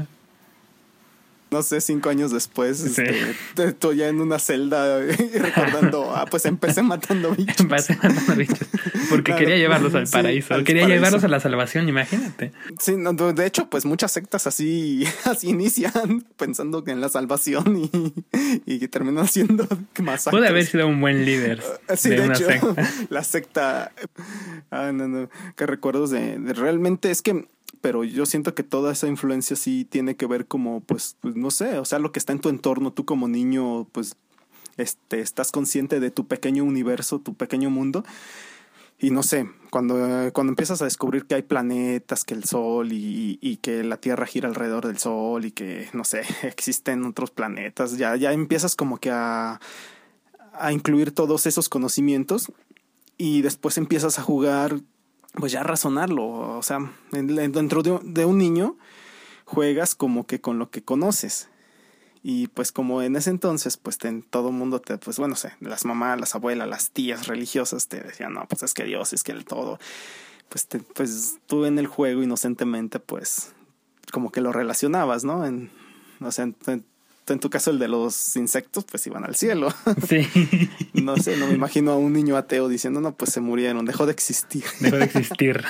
no 1.53 1.63
sé, 1.63 1.81
cinco 1.83 2.09
años 2.09 2.33
después, 2.33 2.81
este, 2.81 3.37
estoy 3.57 3.99
ya 3.99 4.09
en 4.09 4.21
una 4.21 4.39
celda 4.39 5.01
recordando, 5.01 6.13
ah, 6.17 6.25
pues 6.31 6.47
empecé 6.47 6.83
matando 6.83 7.35
bichos. 7.35 7.61
Empecé 7.61 7.95
matando 7.97 8.35
bichos. 8.35 8.67
Porque 9.11 9.35
quería 9.37 9.57
llevarlos 9.57 9.95
al 9.95 10.09
paraíso. 10.09 10.65
quería 10.65 10.89
llevarlos 10.89 11.23
a 11.25 11.29
la 11.29 11.41
salvación, 11.41 11.89
imagínate. 11.89 12.53
Sí, 12.81 12.95
de 12.97 13.47
hecho, 13.47 13.69
pues 13.69 13.85
muchas 13.85 14.13
sectas 14.13 14.47
así, 14.47 15.05
así 15.25 15.51
inician 15.51 16.25
pensando 16.37 16.83
en 16.87 17.01
la 17.03 17.11
salvación 17.11 17.91
y, 17.93 18.15
y 18.65 18.89
terminan 18.89 19.29
siendo 19.29 19.69
más 20.03 20.25
Puede 20.25 20.49
haber 20.49 20.65
sido 20.65 20.87
un 20.87 21.01
buen 21.01 21.27
líder. 21.27 21.63
Ah, 21.89 21.97
sí, 21.97 22.09
de, 22.09 22.25
hecho, 22.25 22.47
La 23.11 23.23
secta. 23.23 23.93
Ah, 24.71 24.91
no, 24.93 25.07
no. 25.07 25.29
Que 25.57 25.67
recuerdos 25.67 26.11
de 26.11 26.39
realmente 26.55 27.11
es 27.11 27.21
que 27.21 27.47
pero 27.83 28.05
yo 28.05 28.25
siento 28.25 28.55
que 28.55 28.63
toda 28.63 28.93
esa 28.93 29.09
influencia 29.09 29.57
sí 29.57 29.85
tiene 29.85 30.17
que 30.17 30.27
ver 30.27 30.47
como, 30.47 30.81
pues, 30.81 31.17
pues, 31.21 31.37
no 31.37 31.51
sé, 31.51 31.79
o 31.79 31.85
sea, 31.85 31.99
lo 31.99 32.13
que 32.13 32.21
está 32.21 32.33
en 32.33 32.39
tu 32.39 32.49
entorno, 32.49 32.93
tú 32.93 33.05
como 33.05 33.29
niño, 33.29 33.87
pues, 33.93 34.17
este, 34.79 35.21
estás 35.21 35.53
consciente 35.53 36.01
de 36.01 36.11
tu 36.11 36.27
pequeño 36.27 36.65
universo, 36.65 37.19
tu 37.19 37.35
pequeño 37.35 37.69
mundo. 37.71 38.05
Y 38.99 39.11
no 39.11 39.25
sé, 39.25 39.51
cuando, 39.71 39.97
cuando 40.33 40.53
empiezas 40.53 40.81
a 40.81 40.85
descubrir 40.85 41.27
que 41.27 41.35
hay 41.35 41.43
planetas, 41.43 42.25
que 42.25 42.35
el 42.35 42.45
Sol 42.45 42.93
y, 42.93 43.39
y, 43.43 43.57
que 43.57 43.83
la 43.83 43.97
Tierra 43.97 44.27
gira 44.27 44.49
alrededor 44.49 44.87
del 44.87 44.99
Sol 44.99 45.45
y 45.45 45.51
que, 45.51 45.89
no 45.93 46.05
sé, 46.05 46.23
existen 46.45 47.05
otros 47.05 47.33
planetas, 47.33 47.99
ya, 47.99 48.15
ya 48.15 48.33
empiezas 48.33 48.77
como 48.77 48.99
que 48.99 49.11
a, 49.11 49.61
a 50.53 50.73
incluir 50.73 51.13
todos 51.13 51.47
esos 51.47 51.69
conocimientos 51.69 52.53
y 53.19 53.43
después 53.43 53.77
empiezas 53.77 54.21
a 54.21 54.23
jugar 54.23 54.81
pues 55.35 55.53
ya 55.53 55.63
razonarlo, 55.63 56.59
o 56.59 56.63
sea, 56.63 56.79
dentro 57.11 57.83
de, 57.83 58.25
un 58.25 58.39
niño 58.39 58.77
juegas 59.45 59.95
como 59.95 60.27
que 60.27 60.41
con 60.41 60.59
lo 60.59 60.71
que 60.71 60.83
conoces. 60.83 61.49
Y 62.25 62.47
pues 62.49 62.71
como 62.71 63.03
en 63.03 63.17
ese 63.17 63.31
entonces, 63.31 63.77
pues 63.77 63.99
en 64.05 64.23
todo 64.23 64.53
mundo 64.53 64.81
te, 64.81 64.97
pues 64.99 65.19
bueno, 65.19 65.35
sé, 65.35 65.55
las 65.61 65.85
mamás, 65.85 66.21
las 66.21 66.35
abuelas, 66.37 66.69
las 66.69 66.91
tías 66.91 67.27
religiosas 67.27 67.89
te 67.89 68.01
decían, 68.01 68.35
no, 68.35 68.47
pues 68.47 68.63
es 68.63 68.75
que 68.75 68.85
Dios, 68.85 69.13
es 69.13 69.25
que 69.25 69.33
el 69.33 69.45
todo. 69.45 69.81
Pues, 70.49 70.69
te, 70.69 70.79
pues 70.79 71.39
tú 71.47 71.65
en 71.65 71.79
el 71.79 71.89
juego 71.89 72.23
inocentemente, 72.23 73.01
pues 73.01 73.53
como 74.13 74.31
que 74.31 74.41
lo 74.41 74.53
relacionabas, 74.53 75.25
¿no? 75.25 75.43
O 76.21 76.31
sea, 76.31 76.45
en, 76.45 76.85
en 77.29 77.39
tu 77.39 77.51
caso 77.51 77.71
el 77.71 77.79
de 77.79 77.89
los 77.89 78.37
insectos, 78.37 78.85
pues 78.85 79.07
iban 79.07 79.25
al 79.25 79.35
cielo. 79.35 79.69
Sí. 80.09 80.29
no 80.95 81.17
sé, 81.17 81.37
no 81.37 81.47
me 81.47 81.55
imagino 81.55 81.93
a 81.93 81.97
un 81.97 82.13
niño 82.13 82.37
ateo 82.37 82.69
diciendo, 82.69 83.01
no, 83.01 83.15
pues 83.15 83.33
se 83.33 83.41
murieron, 83.41 83.85
dejó 83.85 84.07
de 84.07 84.13
existir. 84.13 84.65
Dejó 84.81 84.97
de 84.97 85.05
existir. 85.05 85.63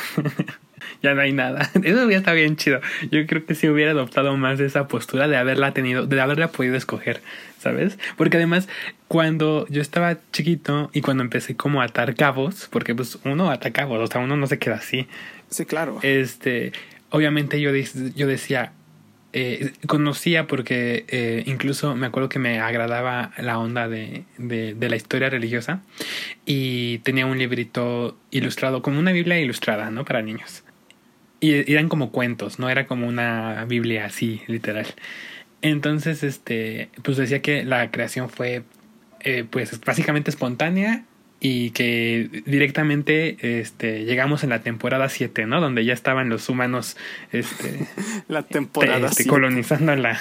ya 1.02 1.14
no 1.14 1.20
hay 1.20 1.32
nada. 1.32 1.70
Eso 1.82 2.04
hubiera 2.04 2.18
estado 2.18 2.36
bien 2.36 2.56
chido. 2.56 2.80
Yo 3.10 3.26
creo 3.26 3.44
que 3.44 3.54
si 3.54 3.68
hubiera 3.68 3.90
adoptado 3.90 4.36
más 4.36 4.60
esa 4.60 4.88
postura 4.88 5.28
de 5.28 5.36
haberla 5.36 5.74
tenido, 5.74 6.06
de 6.06 6.20
haberla 6.20 6.48
podido 6.48 6.76
escoger, 6.76 7.20
¿sabes? 7.58 7.98
Porque 8.16 8.38
además, 8.38 8.68
cuando 9.08 9.66
yo 9.68 9.82
estaba 9.82 10.18
chiquito 10.32 10.90
y 10.92 11.02
cuando 11.02 11.22
empecé 11.22 11.56
como 11.56 11.82
a 11.82 11.84
atar 11.84 12.14
cabos, 12.14 12.68
porque 12.70 12.94
pues 12.94 13.18
uno 13.24 13.50
ata 13.50 13.70
cabos, 13.72 14.00
o 14.00 14.06
sea, 14.06 14.20
uno 14.20 14.36
no 14.36 14.46
se 14.46 14.58
queda 14.58 14.76
así. 14.76 15.06
Sí, 15.50 15.66
claro. 15.66 15.98
Este, 16.02 16.72
obviamente 17.10 17.60
yo, 17.60 17.70
yo 18.14 18.26
decía, 18.26 18.72
eh, 19.34 19.72
conocía 19.86 20.46
porque 20.46 21.06
eh, 21.08 21.42
incluso 21.46 21.94
me 21.94 22.06
acuerdo 22.06 22.28
que 22.28 22.38
me 22.38 22.60
agradaba 22.60 23.32
la 23.38 23.58
onda 23.58 23.88
de, 23.88 24.24
de, 24.36 24.88
la 24.88 24.96
historia 24.96 25.30
religiosa 25.30 25.80
y 26.44 26.98
tenía 26.98 27.24
un 27.24 27.38
librito 27.38 28.18
ilustrado, 28.30 28.82
como 28.82 28.98
una 28.98 29.12
Biblia 29.12 29.40
ilustrada, 29.40 29.90
¿no? 29.90 30.04
Para 30.04 30.20
niños. 30.20 30.64
Y 31.40 31.72
eran 31.72 31.88
como 31.88 32.12
cuentos, 32.12 32.58
no 32.58 32.68
era 32.68 32.86
como 32.86 33.08
una 33.08 33.64
Biblia 33.64 34.04
así, 34.04 34.42
literal. 34.48 34.86
Entonces, 35.62 36.22
este, 36.22 36.90
pues 37.02 37.16
decía 37.16 37.40
que 37.40 37.64
la 37.64 37.90
creación 37.90 38.28
fue, 38.28 38.64
eh, 39.20 39.44
pues, 39.48 39.80
básicamente 39.80 40.30
espontánea 40.30 41.04
y 41.44 41.70
que 41.70 42.42
directamente 42.46 43.60
este, 43.60 44.04
llegamos 44.04 44.44
en 44.44 44.50
la 44.50 44.60
temporada 44.60 45.08
7, 45.08 45.44
¿no? 45.46 45.60
Donde 45.60 45.84
ya 45.84 45.92
estaban 45.92 46.28
los 46.28 46.48
humanos 46.48 46.96
este, 47.32 47.88
la 48.28 48.44
temporada 48.44 49.08
este, 49.08 49.26
colonizando 49.26 49.96
la 49.96 50.20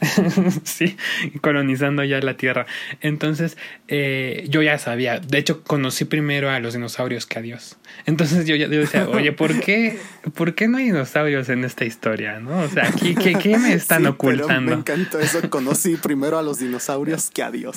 sí, 0.62 0.96
colonizando 1.40 2.04
ya 2.04 2.20
la 2.20 2.36
Tierra. 2.36 2.66
Entonces, 3.00 3.58
eh, 3.88 4.46
yo 4.48 4.62
ya 4.62 4.78
sabía, 4.78 5.18
de 5.18 5.38
hecho 5.38 5.64
conocí 5.64 6.04
primero 6.04 6.48
a 6.48 6.60
los 6.60 6.74
dinosaurios 6.74 7.26
que 7.26 7.40
a 7.40 7.42
Dios. 7.42 7.76
Entonces 8.06 8.46
yo 8.46 8.54
ya 8.54 8.68
yo 8.68 8.78
decía, 8.78 9.08
oye, 9.08 9.32
¿por 9.32 9.58
qué, 9.58 9.98
¿por 10.32 10.54
qué 10.54 10.68
no 10.68 10.78
hay 10.78 10.84
dinosaurios 10.84 11.48
en 11.48 11.64
esta 11.64 11.84
historia? 11.84 12.38
¿no? 12.38 12.60
O 12.60 12.68
sea, 12.68 12.88
¿qué, 12.92 13.16
qué, 13.16 13.34
qué 13.34 13.58
me 13.58 13.72
están 13.74 14.06
ocultando? 14.06 14.70
me 14.70 14.76
encantó 14.76 15.18
eso, 15.18 15.40
conocí 15.50 15.96
primero 15.96 16.38
a 16.38 16.42
los 16.42 16.60
dinosaurios 16.60 17.30
que 17.30 17.42
a 17.42 17.50
Dios. 17.50 17.74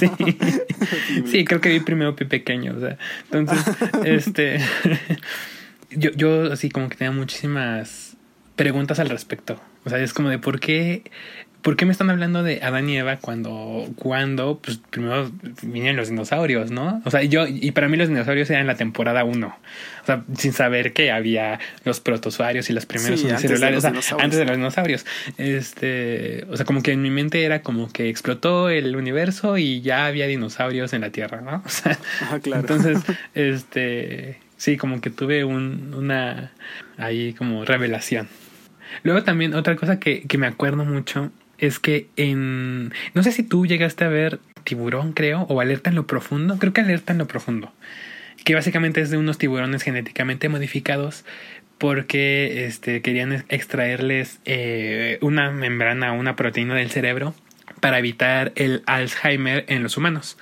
sí. 0.00 0.10
sí, 1.26 1.44
creo 1.44 1.60
que 1.60 1.68
vi 1.68 1.78
primero 1.78 2.16
pequeño, 2.24 2.74
o 2.76 2.80
sea, 2.80 2.98
entonces, 3.30 3.76
este, 4.04 4.60
yo, 5.90 6.10
yo 6.12 6.52
así 6.52 6.70
como 6.70 6.88
que 6.88 6.96
tenía 6.96 7.12
muchísimas 7.12 8.16
preguntas 8.56 8.98
al 8.98 9.08
respecto. 9.08 9.60
O 9.84 9.90
sea, 9.90 9.98
es 9.98 10.14
como 10.14 10.30
de 10.30 10.38
por 10.38 10.60
qué 10.60 11.02
¿por 11.64 11.76
qué 11.76 11.86
me 11.86 11.92
están 11.92 12.10
hablando 12.10 12.42
de 12.42 12.60
Adán 12.62 12.90
y 12.90 12.98
Eva 12.98 13.16
cuando, 13.16 13.88
cuando, 13.96 14.60
pues 14.62 14.78
primero 14.90 15.32
vienen 15.62 15.96
los 15.96 16.10
dinosaurios, 16.10 16.70
¿no? 16.70 17.00
O 17.06 17.10
sea, 17.10 17.22
yo, 17.22 17.46
y 17.48 17.70
para 17.70 17.88
mí 17.88 17.96
los 17.96 18.08
dinosaurios 18.08 18.50
eran 18.50 18.66
la 18.66 18.74
temporada 18.74 19.24
1. 19.24 19.46
O 19.46 20.06
sea, 20.06 20.24
sin 20.36 20.52
saber 20.52 20.92
que 20.92 21.10
había 21.10 21.58
los 21.84 22.00
protozoarios 22.00 22.68
y 22.68 22.74
los 22.74 22.84
primeros 22.84 23.24
unicelulares, 23.24 23.78
o 23.78 24.02
sea, 24.02 24.18
antes 24.20 24.38
de 24.38 24.44
los 24.44 24.58
dinosaurios. 24.58 25.06
Este, 25.38 26.44
o 26.50 26.56
sea, 26.58 26.66
como 26.66 26.82
que 26.82 26.92
en 26.92 27.00
mi 27.00 27.10
mente 27.10 27.42
era 27.44 27.62
como 27.62 27.90
que 27.90 28.10
explotó 28.10 28.68
el 28.68 28.94
universo 28.94 29.56
y 29.56 29.80
ya 29.80 30.04
había 30.04 30.26
dinosaurios 30.26 30.92
en 30.92 31.00
la 31.00 31.10
Tierra, 31.10 31.40
¿no? 31.40 31.62
O 31.64 31.68
sea, 31.70 31.98
claro. 32.42 32.60
entonces, 32.60 32.98
este, 33.34 34.38
sí, 34.58 34.76
como 34.76 35.00
que 35.00 35.08
tuve 35.08 35.44
un, 35.44 35.94
una, 35.94 36.52
ahí 36.98 37.32
como 37.32 37.64
revelación. 37.64 38.28
Luego 39.02 39.24
también 39.24 39.54
otra 39.54 39.76
cosa 39.76 39.98
que, 39.98 40.24
que 40.28 40.36
me 40.36 40.46
acuerdo 40.46 40.84
mucho 40.84 41.32
es 41.58 41.78
que 41.78 42.08
en... 42.16 42.92
No 43.14 43.22
sé 43.22 43.32
si 43.32 43.42
tú 43.42 43.66
llegaste 43.66 44.04
a 44.04 44.08
ver 44.08 44.40
Tiburón, 44.64 45.12
creo, 45.12 45.42
o 45.42 45.60
Alerta 45.60 45.90
en 45.90 45.96
lo 45.96 46.06
Profundo. 46.06 46.58
Creo 46.58 46.72
que 46.72 46.80
Alerta 46.80 47.12
en 47.12 47.18
lo 47.18 47.26
Profundo. 47.26 47.72
Que 48.44 48.54
básicamente 48.54 49.00
es 49.00 49.10
de 49.10 49.16
unos 49.16 49.38
tiburones 49.38 49.82
genéticamente 49.82 50.48
modificados 50.48 51.24
porque 51.78 52.66
este, 52.66 53.02
querían 53.02 53.44
extraerles 53.48 54.38
eh, 54.44 55.18
una 55.20 55.50
membrana, 55.50 56.12
una 56.12 56.36
proteína 56.36 56.74
del 56.74 56.90
cerebro 56.90 57.34
para 57.80 57.98
evitar 57.98 58.52
el 58.56 58.82
Alzheimer 58.86 59.64
en 59.68 59.82
los 59.82 59.96
humanos. 59.96 60.38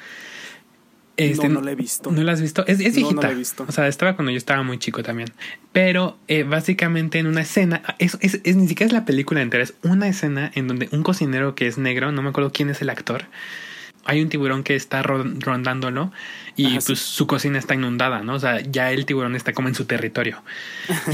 Este, 1.16 1.48
no, 1.48 1.54
no 1.56 1.60
la 1.60 1.72
he 1.72 1.74
visto. 1.74 2.10
¿No 2.10 2.22
la 2.22 2.32
has 2.32 2.40
visto? 2.40 2.66
Es, 2.66 2.80
es 2.80 2.96
viejita. 2.96 3.30
O 3.66 3.72
sea, 3.72 3.86
estaba 3.86 4.16
cuando 4.16 4.32
yo 4.32 4.38
estaba 4.38 4.62
muy 4.62 4.78
chico 4.78 5.02
también. 5.02 5.28
Pero 5.72 6.18
eh, 6.28 6.42
básicamente 6.42 7.18
en 7.18 7.26
una 7.26 7.42
escena, 7.42 7.82
es, 7.98 8.16
es, 8.20 8.56
ni 8.56 8.66
siquiera 8.66 8.86
es 8.86 8.92
la 8.92 9.04
película 9.04 9.42
entera, 9.42 9.62
es 9.62 9.74
una 9.82 10.08
escena 10.08 10.50
en 10.54 10.68
donde 10.68 10.88
un 10.92 11.02
cocinero 11.02 11.54
que 11.54 11.66
es 11.66 11.78
negro, 11.78 12.12
no 12.12 12.22
me 12.22 12.30
acuerdo 12.30 12.52
quién 12.52 12.70
es 12.70 12.80
el 12.80 12.90
actor, 12.90 13.26
hay 14.04 14.20
un 14.20 14.28
tiburón 14.28 14.64
que 14.64 14.74
está 14.74 15.02
rondándolo 15.02 16.12
y 16.56 16.78
pues 16.80 16.98
su 16.98 17.26
cocina 17.26 17.58
está 17.58 17.74
inundada, 17.74 18.22
¿no? 18.22 18.34
O 18.34 18.40
sea, 18.40 18.60
ya 18.60 18.90
el 18.90 19.06
tiburón 19.06 19.36
está 19.36 19.52
como 19.52 19.68
en 19.68 19.74
su 19.74 19.84
territorio. 19.84 20.42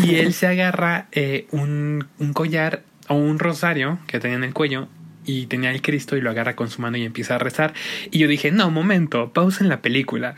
Y 0.02 0.16
él 0.16 0.32
se 0.32 0.46
agarra 0.46 1.06
eh, 1.12 1.46
un, 1.50 2.06
un 2.18 2.32
collar 2.32 2.82
o 3.08 3.14
un 3.14 3.38
rosario 3.38 3.98
que 4.06 4.20
tenía 4.20 4.38
en 4.38 4.44
el 4.44 4.54
cuello 4.54 4.88
y 5.28 5.44
tenía 5.44 5.70
el 5.70 5.82
Cristo 5.82 6.16
y 6.16 6.22
lo 6.22 6.30
agarra 6.30 6.56
con 6.56 6.70
su 6.70 6.80
mano 6.80 6.96
y 6.96 7.04
empieza 7.04 7.34
a 7.34 7.38
rezar. 7.38 7.74
Y 8.10 8.18
yo 8.18 8.28
dije, 8.28 8.50
no, 8.50 8.70
momento, 8.70 9.30
pausa 9.34 9.62
en 9.62 9.68
la 9.68 9.82
película. 9.82 10.34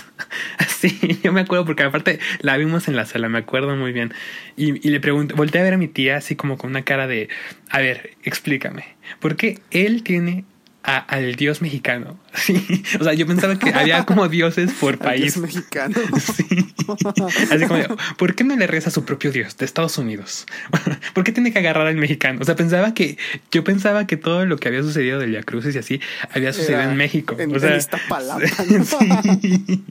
Así, 0.58 1.18
yo 1.24 1.32
me 1.32 1.40
acuerdo 1.40 1.64
porque 1.64 1.82
aparte 1.82 2.20
la 2.38 2.56
vimos 2.56 2.86
en 2.86 2.94
la 2.94 3.06
sala, 3.06 3.28
me 3.28 3.38
acuerdo 3.38 3.74
muy 3.74 3.92
bien. 3.92 4.14
Y, 4.56 4.86
y 4.86 4.90
le 4.92 5.00
pregunté, 5.00 5.34
volteé 5.34 5.60
a 5.60 5.64
ver 5.64 5.74
a 5.74 5.78
mi 5.78 5.88
tía 5.88 6.16
así 6.16 6.36
como 6.36 6.58
con 6.58 6.70
una 6.70 6.82
cara 6.82 7.08
de, 7.08 7.28
a 7.70 7.80
ver, 7.80 8.16
explícame, 8.22 8.84
¿por 9.18 9.34
qué 9.34 9.58
él 9.72 10.04
tiene 10.04 10.44
al 10.82 11.34
dios 11.36 11.62
mexicano. 11.62 12.18
Sí. 12.34 12.84
O 12.98 13.04
sea, 13.04 13.12
yo 13.12 13.26
pensaba 13.26 13.58
que 13.58 13.70
había 13.74 14.04
como 14.04 14.28
dioses 14.28 14.72
por 14.72 14.98
país. 14.98 15.34
Dios 15.34 15.38
mexicano. 15.38 15.94
Sí. 16.18 16.44
Así 17.50 17.66
como, 17.66 17.82
¿por 18.16 18.34
qué 18.34 18.44
no 18.44 18.56
le 18.56 18.66
reza 18.66 18.88
a 18.88 18.92
su 18.92 19.04
propio 19.04 19.32
dios 19.32 19.56
de 19.56 19.64
Estados 19.64 19.98
Unidos? 19.98 20.46
¿Por 21.14 21.24
qué 21.24 21.32
tiene 21.32 21.52
que 21.52 21.58
agarrar 21.58 21.86
al 21.86 21.96
mexicano? 21.96 22.40
O 22.40 22.44
sea, 22.44 22.56
pensaba 22.56 22.94
que, 22.94 23.18
yo 23.50 23.64
pensaba 23.64 24.06
que 24.06 24.16
todo 24.16 24.46
lo 24.46 24.56
que 24.56 24.68
había 24.68 24.82
sucedido 24.82 25.18
de 25.18 25.26
Via 25.26 25.42
Cruces 25.42 25.74
y 25.74 25.78
así 25.78 26.00
había 26.30 26.52
sucedido 26.52 26.82
en 26.82 26.96
México. 26.96 27.36
En, 27.38 27.54
o 27.54 27.58
sea, 27.58 27.76
esta 27.76 27.98
palabra. 28.08 28.48
Sí. 28.48 29.84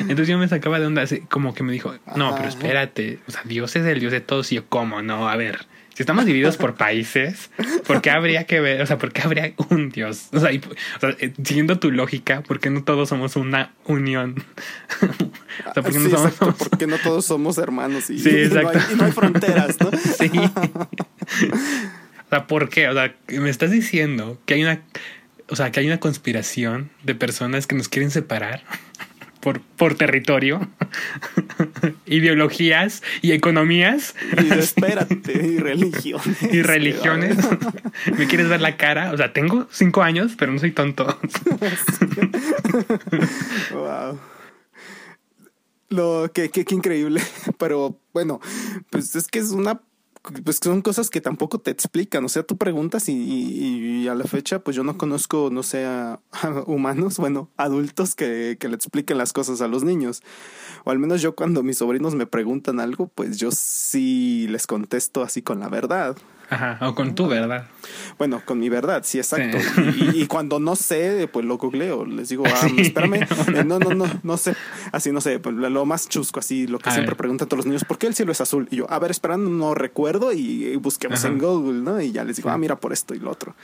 Entonces 0.00 0.28
yo 0.28 0.38
me 0.38 0.48
sacaba 0.48 0.80
de 0.80 0.86
onda, 0.86 1.02
así, 1.02 1.20
como 1.20 1.54
que 1.54 1.62
me 1.62 1.72
dijo, 1.72 1.94
no, 2.16 2.34
pero 2.36 2.48
espérate, 2.48 3.18
o 3.26 3.30
sea, 3.30 3.42
Dios 3.44 3.74
es 3.76 3.84
el 3.86 4.00
Dios 4.00 4.12
de 4.12 4.20
todos 4.20 4.50
y 4.52 4.56
yo, 4.56 4.66
¿cómo? 4.68 5.02
No, 5.02 5.28
a 5.28 5.36
ver, 5.36 5.66
si 5.94 6.02
estamos 6.02 6.24
divididos 6.24 6.56
por 6.56 6.74
países, 6.74 7.50
¿por 7.86 8.00
qué 8.00 8.10
habría 8.10 8.44
que 8.44 8.60
ver? 8.60 8.80
O 8.80 8.86
sea, 8.86 8.98
¿por 8.98 9.12
qué 9.12 9.22
habría 9.22 9.52
un 9.68 9.90
Dios? 9.90 10.28
O 10.32 10.40
sea, 10.40 10.52
y, 10.52 10.58
o 10.58 11.00
sea 11.00 11.10
eh, 11.18 11.32
siguiendo 11.42 11.78
tu 11.78 11.90
lógica, 11.90 12.42
¿por 12.42 12.60
qué 12.60 12.70
no 12.70 12.84
todos 12.84 13.08
somos 13.08 13.36
una 13.36 13.72
unión? 13.84 14.42
o 15.02 15.72
sea, 15.74 15.82
¿por 15.82 15.92
qué, 15.92 15.98
sí, 15.98 16.08
no, 16.08 16.10
somos... 16.10 16.32
exacto, 16.32 16.68
¿por 16.68 16.70
qué 16.78 16.86
no 16.86 16.98
todos 16.98 17.26
somos 17.26 17.58
hermanos 17.58 18.08
y, 18.10 18.18
sí, 18.18 18.30
exacto. 18.30 18.78
Y, 18.78 18.80
no 18.80 18.80
hay, 18.80 18.92
y 18.92 18.96
no 18.96 19.04
hay 19.04 19.12
fronteras, 19.12 19.76
¿no? 19.80 19.90
sí. 20.18 20.30
O 22.26 22.28
sea, 22.30 22.46
¿por 22.46 22.68
qué? 22.68 22.88
O 22.88 22.94
sea, 22.94 23.14
me 23.28 23.50
estás 23.50 23.70
diciendo 23.70 24.40
que 24.46 24.54
hay 24.54 24.62
una, 24.62 24.82
o 25.48 25.56
sea, 25.56 25.72
que 25.72 25.80
hay 25.80 25.86
una 25.86 25.98
conspiración 25.98 26.90
de 27.02 27.14
personas 27.14 27.66
que 27.66 27.74
nos 27.74 27.88
quieren 27.88 28.10
separar 28.10 28.62
por, 29.40 29.60
por 29.60 29.94
territorio, 29.94 30.68
ideologías 32.06 33.02
y 33.22 33.32
economías. 33.32 34.14
Y 34.38 34.52
espérate, 34.52 35.32
y 35.32 35.58
religiones. 35.58 36.42
Y 36.52 36.62
religiones. 36.62 37.38
¿Me 38.16 38.26
quieres 38.26 38.48
ver 38.48 38.60
la 38.60 38.76
cara? 38.76 39.12
O 39.12 39.16
sea, 39.16 39.32
tengo 39.32 39.66
cinco 39.70 40.02
años, 40.02 40.32
pero 40.38 40.52
no 40.52 40.58
soy 40.58 40.72
tonto. 40.72 41.06
wow. 43.72 44.18
Lo 45.88 46.30
que, 46.32 46.50
que, 46.50 46.64
que 46.64 46.74
increíble. 46.74 47.20
Pero 47.58 47.98
bueno, 48.12 48.40
pues 48.90 49.16
es 49.16 49.26
que 49.26 49.38
es 49.38 49.50
una 49.50 49.80
pues 50.44 50.58
son 50.62 50.82
cosas 50.82 51.10
que 51.10 51.20
tampoco 51.20 51.58
te 51.58 51.70
explican. 51.70 52.24
O 52.24 52.28
sea, 52.28 52.42
tú 52.42 52.56
preguntas 52.56 53.08
y, 53.08 54.06
a 54.08 54.14
la 54.14 54.24
fecha, 54.24 54.58
pues 54.58 54.76
yo 54.76 54.84
no 54.84 54.98
conozco, 54.98 55.50
no 55.50 55.62
sé, 55.62 55.86
humanos, 56.66 57.16
bueno, 57.18 57.50
adultos 57.56 58.14
que, 58.14 58.56
que, 58.58 58.68
le 58.68 58.76
expliquen 58.76 59.18
las 59.18 59.32
cosas 59.32 59.60
a 59.60 59.68
los 59.68 59.84
niños. 59.84 60.22
O 60.84 60.90
al 60.90 60.98
menos 60.98 61.22
yo 61.22 61.34
cuando 61.34 61.62
mis 61.62 61.78
sobrinos 61.78 62.14
me 62.14 62.26
preguntan 62.26 62.80
algo, 62.80 63.08
pues 63.08 63.38
yo 63.38 63.50
sí 63.52 64.46
les 64.48 64.66
contesto 64.66 65.22
así 65.22 65.42
con 65.42 65.60
la 65.60 65.68
verdad. 65.68 66.16
Ajá, 66.50 66.78
o 66.88 66.94
con 66.94 67.14
tu 67.14 67.28
verdad. 67.28 67.66
Bueno, 68.18 68.42
con 68.44 68.58
mi 68.58 68.68
verdad, 68.68 69.02
sí, 69.04 69.18
exacto. 69.18 69.58
Sí. 69.60 70.12
Y, 70.14 70.22
y, 70.22 70.26
cuando 70.26 70.58
no 70.58 70.76
sé, 70.76 71.28
pues 71.32 71.46
lo 71.46 71.56
googleo. 71.58 72.04
Les 72.04 72.28
digo, 72.28 72.44
ah, 72.46 72.68
sí. 72.68 72.74
espérame, 72.78 73.14
eh, 73.54 73.64
no, 73.64 73.78
no, 73.78 73.94
no, 73.94 74.06
no 74.22 74.36
sé. 74.36 74.54
Así, 74.92 75.12
no 75.12 75.20
sé, 75.20 75.38
pues, 75.38 75.54
lo 75.54 75.86
más 75.86 76.08
chusco, 76.08 76.40
así, 76.40 76.66
lo 76.66 76.78
que 76.78 76.90
a 76.90 76.92
siempre 76.92 77.12
ver. 77.12 77.18
preguntan 77.18 77.48
todos 77.48 77.58
los 77.58 77.66
niños, 77.66 77.84
¿por 77.84 77.98
qué 77.98 78.08
el 78.08 78.14
cielo 78.14 78.32
es 78.32 78.40
azul? 78.40 78.68
Y 78.70 78.76
yo, 78.76 78.90
a 78.90 78.98
ver, 78.98 79.10
esperando, 79.10 79.48
no 79.48 79.74
recuerdo 79.74 80.32
y 80.32 80.76
busquemos 80.76 81.20
Ajá. 81.20 81.28
en 81.28 81.38
Google, 81.38 81.80
¿no? 81.80 82.00
Y 82.00 82.12
ya 82.12 82.24
les 82.24 82.36
digo, 82.36 82.50
ah, 82.50 82.58
mira 82.58 82.76
por 82.76 82.92
esto 82.92 83.14
y 83.14 83.20
lo 83.20 83.30
otro. 83.30 83.54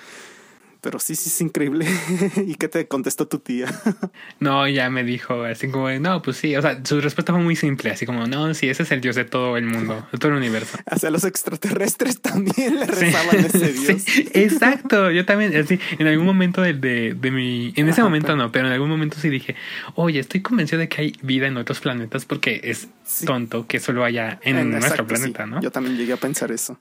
Pero 0.87 1.01
sí, 1.01 1.17
sí, 1.17 1.31
es 1.31 1.41
increíble. 1.41 1.85
¿Y 2.47 2.55
qué 2.55 2.69
te 2.69 2.87
contestó 2.87 3.27
tu 3.27 3.41
tía? 3.41 3.67
no, 4.39 4.69
ya 4.69 4.89
me 4.89 5.03
dijo 5.03 5.43
así 5.43 5.69
como, 5.69 5.91
no, 5.91 6.23
pues 6.23 6.37
sí. 6.37 6.55
O 6.55 6.63
sea, 6.63 6.81
su 6.85 7.01
respuesta 7.01 7.33
fue 7.33 7.43
muy 7.43 7.57
simple, 7.57 7.91
así 7.91 8.07
como, 8.07 8.29
no, 8.29 8.55
sí, 8.55 8.69
ese 8.69 8.85
es 8.85 8.93
el 8.93 9.01
dios 9.01 9.17
de 9.17 9.25
todo 9.25 9.57
el 9.57 9.67
mundo, 9.67 10.07
de 10.13 10.19
todo 10.19 10.31
el 10.31 10.39
universo. 10.39 10.79
Hacia 10.89 11.11
los 11.11 11.25
extraterrestres 11.25 12.21
también 12.21 12.77
le 12.77 12.87
rezaban 12.87 13.31
sí. 13.31 13.47
ese 13.47 13.73
dios. 13.73 14.03
Sí, 14.03 14.29
exacto. 14.33 15.11
Yo 15.11 15.27
también, 15.27 15.57
así, 15.57 15.81
en 15.99 16.07
algún 16.07 16.25
momento 16.25 16.63
de, 16.63 16.75
de, 16.75 17.15
de 17.15 17.31
mi. 17.33 17.73
En 17.75 17.89
ese 17.89 18.03
Ajá, 18.03 18.05
momento 18.05 18.29
pero... 18.29 18.37
no, 18.37 18.53
pero 18.53 18.69
en 18.69 18.73
algún 18.73 18.89
momento 18.89 19.17
sí 19.19 19.29
dije, 19.29 19.57
oye, 19.97 20.21
estoy 20.21 20.41
convencido 20.41 20.79
de 20.79 20.89
que 20.89 21.01
hay 21.01 21.17
vida 21.21 21.49
en 21.49 21.57
otros 21.57 21.81
planetas 21.81 22.27
porque 22.27 22.61
es 22.63 22.87
sí. 23.05 23.27
tonto 23.27 23.67
que 23.67 23.81
solo 23.81 24.05
haya 24.05 24.39
en, 24.43 24.57
en 24.57 24.71
nuestro 24.71 25.03
exacto, 25.03 25.07
planeta, 25.09 25.47
¿no? 25.47 25.61
Yo 25.61 25.73
también 25.73 25.97
llegué 25.97 26.13
a 26.13 26.17
pensar 26.17 26.53
eso. 26.53 26.79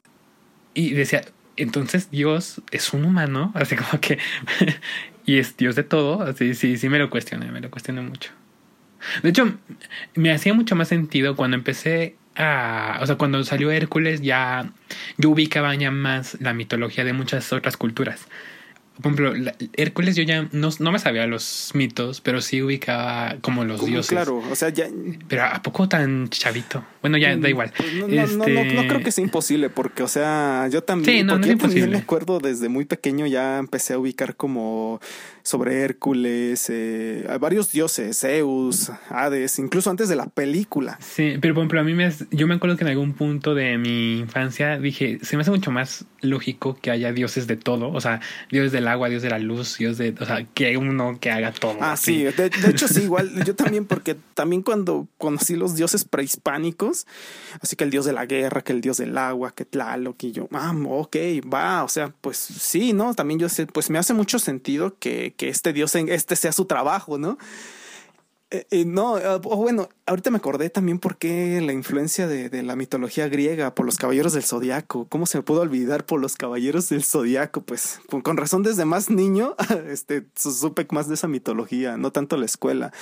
Y 0.76 0.94
decía, 0.94 1.24
entonces 1.58 2.12
Dios 2.12 2.62
es 2.72 2.94
un 2.94 3.06
humano, 3.06 3.52
así 3.56 3.76
como 3.76 4.00
que, 4.02 4.20
y 5.26 5.38
es 5.38 5.58
Dios 5.58 5.76
de 5.76 5.84
todo, 5.84 6.22
así 6.22 6.54
sí, 6.54 6.78
sí 6.78 6.90
me 6.90 7.00
lo 7.00 7.10
cuestioné, 7.10 7.52
me 7.52 7.62
lo 7.62 7.72
cuestioné 7.72 8.02
mucho. 8.02 8.32
De 9.22 9.30
hecho, 9.30 9.54
me 10.16 10.32
hacía 10.32 10.54
mucho 10.54 10.76
más 10.76 10.88
sentido 10.88 11.36
cuando 11.36 11.58
empecé 11.58 12.16
a, 12.36 13.00
o 13.02 13.06
sea, 13.06 13.16
cuando 13.16 13.44
salió 13.44 13.72
Hércules 13.72 14.22
ya 14.22 14.70
yo 15.18 15.30
ubicaba 15.30 15.74
ya 15.76 15.92
más 15.92 16.38
la 16.42 16.54
mitología 16.54 17.04
de 17.04 17.14
muchas 17.14 17.52
otras 17.54 17.78
culturas. 17.78 18.28
Por 19.02 19.12
ejemplo, 19.12 19.34
la, 19.34 19.56
Hércules 19.74 20.16
yo 20.16 20.24
ya 20.24 20.48
no, 20.52 20.70
no, 20.80 20.92
me 20.92 21.00
sabía 21.00 21.28
los 21.28 21.72
mitos, 21.74 22.22
pero 22.22 22.42
sí 22.42 22.62
ubicaba 22.62 23.36
como 23.42 23.66
los 23.66 23.80
como 23.80 23.92
dioses. 23.92 24.10
Claro, 24.10 24.42
o 24.50 24.56
sea, 24.56 24.70
ya... 24.70 24.88
Pero 25.28 25.44
¿a 25.44 25.62
poco 25.62 25.90
tan 25.90 26.30
chavito? 26.30 26.84
Bueno, 27.02 27.18
ya 27.18 27.36
da 27.36 27.50
igual. 27.50 27.74
Pues 27.76 27.94
no, 27.94 28.08
este... 28.08 28.38
no, 28.38 28.48
no, 28.48 28.64
no, 28.64 28.82
no, 28.84 28.88
creo 28.88 29.04
que 29.04 29.12
sea 29.12 29.24
imposible, 29.24 29.70
porque, 29.70 30.02
o 30.04 30.08
sea, 30.08 30.68
yo 30.72 30.82
también... 30.82 31.20
Sí, 31.20 31.24
no, 31.24 31.38
es 31.38 31.48
imposible. 31.48 31.88
me 31.88 31.98
acuerdo 31.98 32.40
desde 32.40 32.70
muy 32.70 32.86
pequeño 32.86 33.28
ya 33.28 33.58
empecé 33.58 33.94
a 33.94 34.00
ubicar 34.00 34.36
como 34.36 35.02
sobre 35.44 35.84
Hércules, 35.84 36.70
eh, 36.70 37.28
varios 37.40 37.72
dioses, 37.72 38.20
Zeus, 38.20 38.92
Hades, 39.10 39.60
incluso 39.60 39.92
antes 39.92 40.10
de 40.10 40.16
la 40.16 40.26
película. 40.26 40.98
Sí, 41.00 41.36
pero 41.40 41.54
por 41.54 41.62
ejemplo, 41.62 41.82
a 41.82 41.84
mí 41.84 41.94
me... 41.94 42.12
Yo 42.32 42.48
me 42.48 42.56
acuerdo 42.56 42.78
que 42.78 42.84
en 42.84 42.90
algún 42.90 43.14
punto 43.14 43.54
de 43.54 43.78
mi 43.78 44.20
infancia 44.20 44.80
dije, 44.80 45.20
se 45.22 45.36
me 45.36 45.42
hace 45.42 45.52
mucho 45.52 45.70
más 45.70 46.06
lógico 46.22 46.78
que 46.82 46.90
haya 46.90 47.12
dioses 47.12 47.46
de 47.46 47.58
todo, 47.58 47.92
o 47.92 48.02
sea, 48.02 48.22
dioses 48.50 48.72
del 48.86 48.94
agua, 48.94 49.10
dios 49.10 49.24
de 49.24 49.30
la 49.30 49.40
luz, 49.40 49.78
dios 49.78 49.98
de, 49.98 50.14
o 50.20 50.26
sea, 50.26 50.46
que 50.54 50.68
hay 50.68 50.76
uno 50.76 51.18
que 51.20 51.32
haga 51.32 51.52
todo. 51.52 51.78
Ah, 51.82 51.94
así. 51.94 52.18
sí, 52.18 52.24
de, 52.24 52.50
de, 52.50 52.70
hecho 52.70 52.88
sí, 52.88 53.04
igual 53.04 53.44
yo 53.44 53.56
también 53.56 53.86
porque 53.86 54.16
también 54.34 54.62
cuando 54.62 55.08
conocí 55.18 55.56
los 55.56 55.76
dioses 55.76 56.06
prehispánicos, 56.06 57.08
así 57.62 57.76
que 57.76 57.84
el 57.84 57.90
dios 57.90 58.06
de 58.06 58.14
la 58.14 58.26
guerra, 58.26 58.62
que 58.62 58.74
el 58.74 58.82
dios 58.82 58.98
del 58.98 59.18
agua, 59.18 59.54
que 59.54 59.66
Tlaloc 59.66 60.24
y 60.24 60.32
yo, 60.32 60.48
ah, 60.52 60.74
ok, 60.88 61.16
va, 61.52 61.84
o 61.84 61.90
sea, 61.90 62.14
pues 62.22 62.38
sí, 62.38 62.94
¿no? 62.94 63.14
También 63.14 63.40
yo 63.40 63.50
sé, 63.50 63.66
pues 63.66 63.90
me 63.90 63.98
hace 63.98 64.14
mucho 64.14 64.40
sentido 64.40 64.96
que, 65.00 65.34
que 65.36 65.50
este 65.50 65.74
dios, 65.74 65.96
este 65.96 66.36
sea 66.36 66.52
su 66.52 66.66
trabajo, 66.66 67.18
¿no? 67.18 67.38
Eh, 68.56 68.68
eh, 68.72 68.86
no, 68.86 69.16
oh, 69.16 69.40
bueno, 69.58 69.90
ahorita 70.06 70.32
me 70.32 70.38
acordé 70.38 70.70
también 70.70 70.98
por 70.98 71.18
qué 71.18 71.60
la 71.60 71.74
influencia 71.74 72.26
de, 72.26 72.50
de, 72.50 72.64
la 72.64 72.78
mitología 72.78 73.28
griega 73.28 73.76
por 73.76 73.86
los 73.86 73.98
caballeros 73.98 74.32
del 74.32 74.44
zodiaco. 74.44 75.10
¿Cómo 75.10 75.26
se 75.26 75.40
me 75.40 75.44
pudo 75.44 75.60
olvidar 75.60 76.06
por 76.06 76.22
los 76.22 76.38
caballeros 76.38 76.88
del 76.88 77.04
zodiaco? 77.04 77.64
Pues 77.64 78.00
con, 78.10 78.22
con 78.22 78.38
razón 78.38 78.64
desde 78.64 78.86
más 78.86 79.10
niño, 79.10 79.58
este, 79.90 80.26
supe 80.36 80.88
más 80.92 81.10
de 81.10 81.16
esa 81.16 81.28
mitología, 81.28 81.98
no 81.98 82.14
tanto 82.14 82.38
la 82.38 82.46
escuela, 82.46 82.94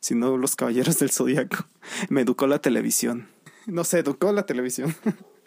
sino 0.00 0.36
los 0.36 0.56
caballeros 0.56 0.98
del 0.98 1.12
zodiaco. 1.12 1.64
Me 2.08 2.22
educó 2.22 2.48
la 2.48 2.58
televisión. 2.58 3.28
No 3.66 3.84
sé, 3.84 4.00
educó 4.00 4.32
la 4.32 4.46
televisión. 4.46 4.96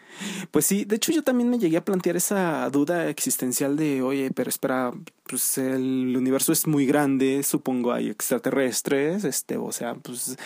Pues 0.50 0.66
sí, 0.66 0.84
de 0.84 0.96
hecho 0.96 1.12
yo 1.12 1.22
también 1.22 1.50
me 1.50 1.58
llegué 1.58 1.76
a 1.76 1.84
plantear 1.84 2.16
esa 2.16 2.68
duda 2.70 3.08
existencial 3.08 3.76
de, 3.76 4.02
oye, 4.02 4.30
pero 4.34 4.50
espera, 4.50 4.92
pues 5.28 5.58
el 5.58 6.14
universo 6.16 6.52
es 6.52 6.66
muy 6.66 6.86
grande, 6.86 7.42
supongo 7.42 7.92
hay 7.92 8.08
extraterrestres, 8.10 9.24
este, 9.24 9.56
o 9.56 9.72
sea, 9.72 9.94
pues 9.94 10.36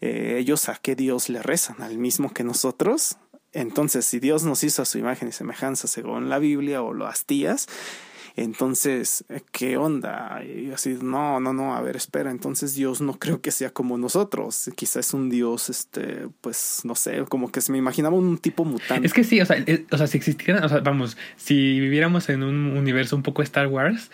eh, 0.00 0.36
ellos 0.38 0.68
a 0.68 0.76
qué 0.76 0.94
Dios 0.94 1.28
le 1.28 1.42
rezan, 1.42 1.82
al 1.82 1.98
mismo 1.98 2.32
que 2.32 2.44
nosotros. 2.44 3.16
Entonces, 3.52 4.04
si 4.04 4.20
Dios 4.20 4.44
nos 4.44 4.62
hizo 4.64 4.82
a 4.82 4.84
su 4.84 4.98
imagen 4.98 5.28
y 5.28 5.32
semejanza 5.32 5.88
según 5.88 6.28
la 6.28 6.38
Biblia 6.38 6.82
o 6.82 6.92
las 6.92 7.24
tías, 7.24 7.66
entonces, 8.36 9.24
¿qué 9.50 9.78
onda? 9.78 10.42
Y 10.44 10.70
así, 10.70 10.98
no, 11.00 11.40
no, 11.40 11.54
no, 11.54 11.74
a 11.74 11.80
ver, 11.80 11.96
espera, 11.96 12.30
entonces 12.30 12.74
Dios 12.74 13.00
no 13.00 13.18
creo 13.18 13.40
que 13.40 13.50
sea 13.50 13.70
como 13.70 13.96
nosotros. 13.96 14.70
Quizás 14.76 15.06
es 15.06 15.14
un 15.14 15.30
Dios, 15.30 15.70
este, 15.70 16.28
pues, 16.42 16.82
no 16.84 16.94
sé, 16.94 17.24
como 17.30 17.50
que 17.50 17.62
se 17.62 17.72
me 17.72 17.78
imaginaba 17.78 18.14
un 18.14 18.36
tipo 18.36 18.66
mutante. 18.66 19.06
Es 19.06 19.14
que 19.14 19.24
sí, 19.24 19.40
o 19.40 19.46
sea, 19.46 19.56
es, 19.64 19.80
o 19.90 19.96
sea, 19.96 20.06
si 20.06 20.18
existieran, 20.18 20.62
o 20.62 20.68
sea, 20.68 20.80
vamos, 20.80 21.16
si 21.36 21.80
viviéramos 21.80 22.28
en 22.28 22.42
un 22.42 22.76
universo 22.76 23.16
un 23.16 23.22
poco 23.22 23.42
Star 23.42 23.68
Wars, 23.68 24.10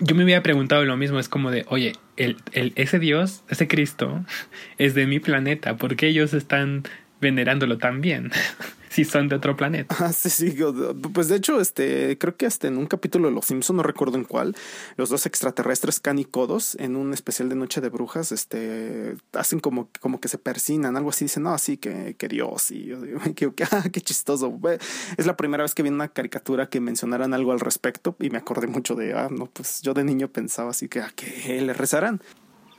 yo 0.00 0.16
me 0.16 0.24
hubiera 0.24 0.42
preguntado 0.42 0.84
lo 0.84 0.96
mismo, 0.96 1.20
es 1.20 1.28
como 1.28 1.52
de, 1.52 1.64
oye, 1.68 1.92
el, 2.16 2.38
el, 2.50 2.72
ese 2.74 2.98
Dios, 2.98 3.44
ese 3.48 3.68
Cristo, 3.68 4.24
es 4.78 4.94
de 4.94 5.06
mi 5.06 5.20
planeta, 5.20 5.76
¿por 5.76 5.94
qué 5.94 6.08
ellos 6.08 6.34
están 6.34 6.82
venerándolo 7.20 7.78
tan 7.78 8.00
bien? 8.00 8.32
si 8.94 9.04
son 9.04 9.28
de 9.28 9.36
otro 9.36 9.56
planeta. 9.56 9.94
Ah, 9.98 10.12
sí, 10.12 10.28
sí. 10.30 10.56
Pues 11.14 11.28
de 11.28 11.36
hecho, 11.36 11.60
este, 11.60 12.18
creo 12.18 12.36
que 12.36 12.46
hasta 12.46 12.66
en 12.66 12.76
un 12.76 12.86
capítulo 12.86 13.28
de 13.28 13.34
Los 13.34 13.46
Simpson, 13.46 13.76
no 13.76 13.82
recuerdo 13.82 14.16
en 14.16 14.24
cuál, 14.24 14.56
los 14.96 15.08
dos 15.08 15.26
extraterrestres 15.26 16.00
Can 16.00 16.18
y 16.18 16.24
Codos, 16.24 16.76
en 16.80 16.96
un 16.96 17.14
especial 17.14 17.48
de 17.48 17.54
Noche 17.54 17.80
de 17.80 17.88
Brujas, 17.88 18.32
este, 18.32 19.14
hacen 19.32 19.60
como, 19.60 19.88
como 20.00 20.20
que 20.20 20.28
se 20.28 20.38
persinan, 20.38 20.96
algo 20.96 21.10
así, 21.10 21.26
dicen, 21.26 21.44
no, 21.44 21.54
así 21.54 21.76
que, 21.76 22.16
que 22.18 22.28
Dios, 22.28 22.72
y 22.72 22.86
yo 22.86 23.00
digo, 23.00 23.20
que, 23.34 23.64
ah, 23.70 23.84
qué 23.92 24.00
chistoso. 24.00 24.58
Es 25.16 25.26
la 25.26 25.36
primera 25.36 25.62
vez 25.62 25.74
que 25.74 25.82
vi 25.82 25.88
una 25.88 26.08
caricatura 26.08 26.68
que 26.68 26.80
mencionaran 26.80 27.32
algo 27.32 27.52
al 27.52 27.60
respecto 27.60 28.16
y 28.18 28.30
me 28.30 28.38
acordé 28.38 28.66
mucho 28.66 28.96
de, 28.96 29.14
ah, 29.14 29.28
no, 29.30 29.46
pues 29.46 29.82
yo 29.82 29.94
de 29.94 30.02
niño 30.02 30.28
pensaba 30.28 30.70
así 30.70 30.88
que 30.88 31.00
a 31.00 31.10
que 31.10 31.60
le 31.60 31.72
rezarán. 31.72 32.20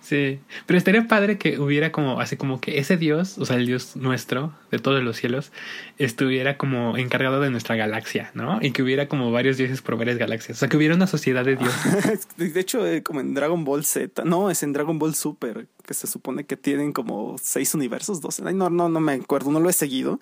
Sí, 0.02 0.40
pero 0.66 0.78
estaría 0.78 1.08
padre 1.08 1.38
que 1.38 1.60
hubiera 1.60 1.92
como, 1.92 2.20
así 2.20 2.36
como 2.36 2.60
que 2.60 2.80
ese 2.80 2.98
Dios, 2.98 3.38
o 3.38 3.46
sea, 3.46 3.58
el 3.58 3.68
Dios 3.68 3.96
nuestro, 3.96 4.52
de 4.72 4.80
todos 4.80 5.04
los 5.04 5.16
cielos, 5.16 5.52
estuviera 6.00 6.58
como 6.58 6.98
encargado 6.98 7.40
de 7.40 7.52
nuestra 7.52 7.76
galaxia, 7.76 8.32
¿no? 8.34 8.60
Y 8.62 8.72
que 8.72 8.82
hubiera 8.82 9.08
como 9.08 9.32
varios 9.32 9.58
dioses 9.58 9.82
por 9.84 9.98
varias 9.98 10.18
galaxias. 10.18 10.58
O 10.58 10.60
sea, 10.60 10.70
que 10.70 10.78
hubiera 10.78 10.96
una 10.96 11.06
sociedad 11.06 11.46
de 11.46 11.56
Dios. 11.56 11.74
de 12.38 12.60
hecho, 12.60 12.86
eh, 12.86 13.04
como 13.04 13.20
en 13.20 13.36
Dragon 13.36 13.64
Ball 13.64 13.86
Z, 13.86 14.24
no, 14.26 14.50
es 14.50 14.64
en 14.64 14.74
Dragon 14.74 14.98
Ball 14.98 15.14
Super, 15.14 15.68
que 15.86 15.94
se 15.94 16.08
supone 16.08 16.46
que 16.46 16.58
tienen 16.58 16.94
como 16.94 17.36
seis 17.40 17.76
universos, 17.76 18.22
dos. 18.22 18.40
no, 18.40 18.70
no, 18.72 18.90
no 18.90 19.00
me 19.00 19.14
acuerdo, 19.14 19.52
no 19.52 19.60
lo 19.60 19.70
he 19.70 19.74
seguido. 19.74 20.20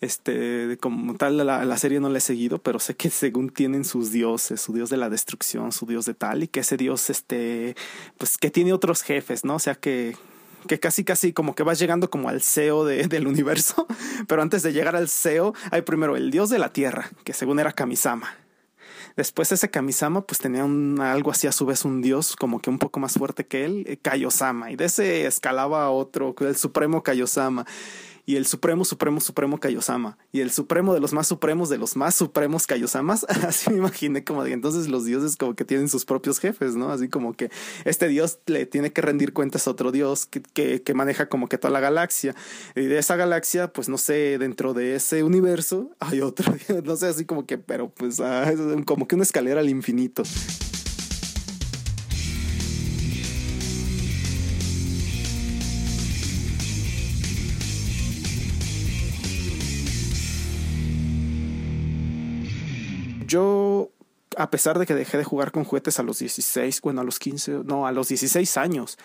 Este, 0.00 0.78
como 0.80 1.14
tal, 1.16 1.36
la, 1.36 1.64
la, 1.66 1.76
serie 1.76 2.00
no 2.00 2.08
la 2.08 2.18
he 2.18 2.22
seguido, 2.22 2.58
pero 2.58 2.78
sé 2.78 2.96
que 2.96 3.10
según 3.10 3.50
tienen 3.50 3.84
sus 3.84 4.10
dioses, 4.10 4.58
su 4.58 4.72
dios 4.72 4.88
de 4.88 4.96
la 4.96 5.10
destrucción, 5.10 5.72
su 5.72 5.84
dios 5.84 6.06
de 6.06 6.14
tal, 6.14 6.42
y 6.42 6.48
que 6.48 6.60
ese 6.60 6.78
dios, 6.78 7.10
este, 7.10 7.76
pues 8.16 8.38
que 8.38 8.50
tiene 8.50 8.72
otros 8.72 9.02
jefes, 9.02 9.44
¿no? 9.44 9.56
O 9.56 9.58
sea 9.58 9.74
que, 9.74 10.16
que 10.66 10.80
casi 10.80 11.04
casi 11.04 11.34
como 11.34 11.54
que 11.54 11.64
vas 11.64 11.78
llegando 11.78 12.08
como 12.08 12.30
al 12.30 12.40
CEO 12.40 12.86
de, 12.86 13.06
del 13.08 13.26
universo, 13.26 13.86
pero 14.26 14.40
antes 14.40 14.62
de 14.62 14.72
llegar 14.72 14.96
al 14.96 15.10
CEO 15.10 15.52
hay 15.70 15.82
primero 15.82 16.16
el 16.16 16.30
dios 16.30 16.48
de 16.48 16.58
la 16.58 16.72
tierra, 16.72 17.10
que 17.24 17.34
según 17.34 17.60
era 17.60 17.72
Kamisama. 17.72 18.34
Después 19.16 19.52
ese 19.52 19.68
Kamisama 19.68 20.22
pues 20.22 20.38
tenía 20.38 20.64
un, 20.64 20.98
algo 21.00 21.30
así 21.30 21.46
a 21.46 21.52
su 21.52 21.66
vez 21.66 21.84
un 21.84 22.00
dios 22.00 22.36
como 22.36 22.60
que 22.60 22.70
un 22.70 22.78
poco 22.78 23.00
más 23.00 23.14
fuerte 23.14 23.44
que 23.44 23.66
él, 23.66 23.84
eh, 23.86 23.98
Kaiosama, 23.98 24.70
y 24.70 24.76
de 24.76 24.86
ese 24.86 25.26
escalaba 25.26 25.84
a 25.84 25.90
otro, 25.90 26.34
el 26.40 26.56
supremo 26.56 27.02
Kaiosama 27.02 27.66
y 28.26 28.36
el 28.36 28.46
supremo, 28.46 28.84
supremo, 28.84 29.20
supremo 29.20 29.58
Kaiosama 29.58 30.18
y 30.32 30.40
el 30.40 30.50
supremo 30.50 30.94
de 30.94 31.00
los 31.00 31.12
más 31.12 31.26
supremos 31.26 31.68
de 31.68 31.78
los 31.78 31.96
más 31.96 32.14
supremos 32.14 32.66
Kaiosamas. 32.66 33.24
Así 33.46 33.70
me 33.70 33.76
imaginé 33.76 34.24
como 34.24 34.44
de 34.44 34.52
entonces 34.52 34.88
los 34.88 35.04
dioses 35.04 35.36
como 35.36 35.54
que 35.54 35.64
tienen 35.64 35.88
sus 35.88 36.04
propios 36.04 36.38
jefes, 36.38 36.76
¿no? 36.76 36.90
Así 36.90 37.08
como 37.08 37.34
que 37.34 37.50
este 37.84 38.08
dios 38.08 38.38
le 38.46 38.66
tiene 38.66 38.92
que 38.92 39.00
rendir 39.00 39.32
cuentas 39.32 39.66
a 39.66 39.70
otro 39.70 39.92
dios 39.92 40.26
que, 40.26 40.42
que, 40.42 40.82
que 40.82 40.94
maneja 40.94 41.28
como 41.28 41.48
que 41.48 41.58
toda 41.58 41.72
la 41.72 41.80
galaxia. 41.80 42.34
Y 42.76 42.82
de 42.82 42.98
esa 42.98 43.16
galaxia, 43.16 43.72
pues 43.72 43.88
no 43.88 43.98
sé, 43.98 44.38
dentro 44.38 44.74
de 44.74 44.96
ese 44.96 45.22
universo 45.22 45.90
hay 45.98 46.20
otro, 46.20 46.54
no 46.84 46.96
sé, 46.96 47.06
así 47.06 47.24
como 47.24 47.46
que, 47.46 47.58
pero 47.58 47.88
pues 47.90 48.20
ah, 48.20 48.52
como 48.84 49.06
que 49.08 49.14
una 49.14 49.24
escalera 49.24 49.60
al 49.60 49.68
infinito. 49.68 50.22
Yo, 63.30 63.90
a 64.36 64.50
pesar 64.50 64.78
de 64.78 64.86
que 64.86 64.94
dejé 64.94 65.16
de 65.16 65.24
jugar 65.24 65.52
con 65.52 65.64
juguetes 65.64 65.98
a 66.00 66.02
los 66.02 66.18
16, 66.18 66.80
bueno, 66.82 67.00
a 67.00 67.04
los 67.04 67.18
15, 67.18 67.62
no, 67.64 67.86
a 67.86 67.92
los 67.92 68.08
16 68.08 68.56
años, 68.56 68.98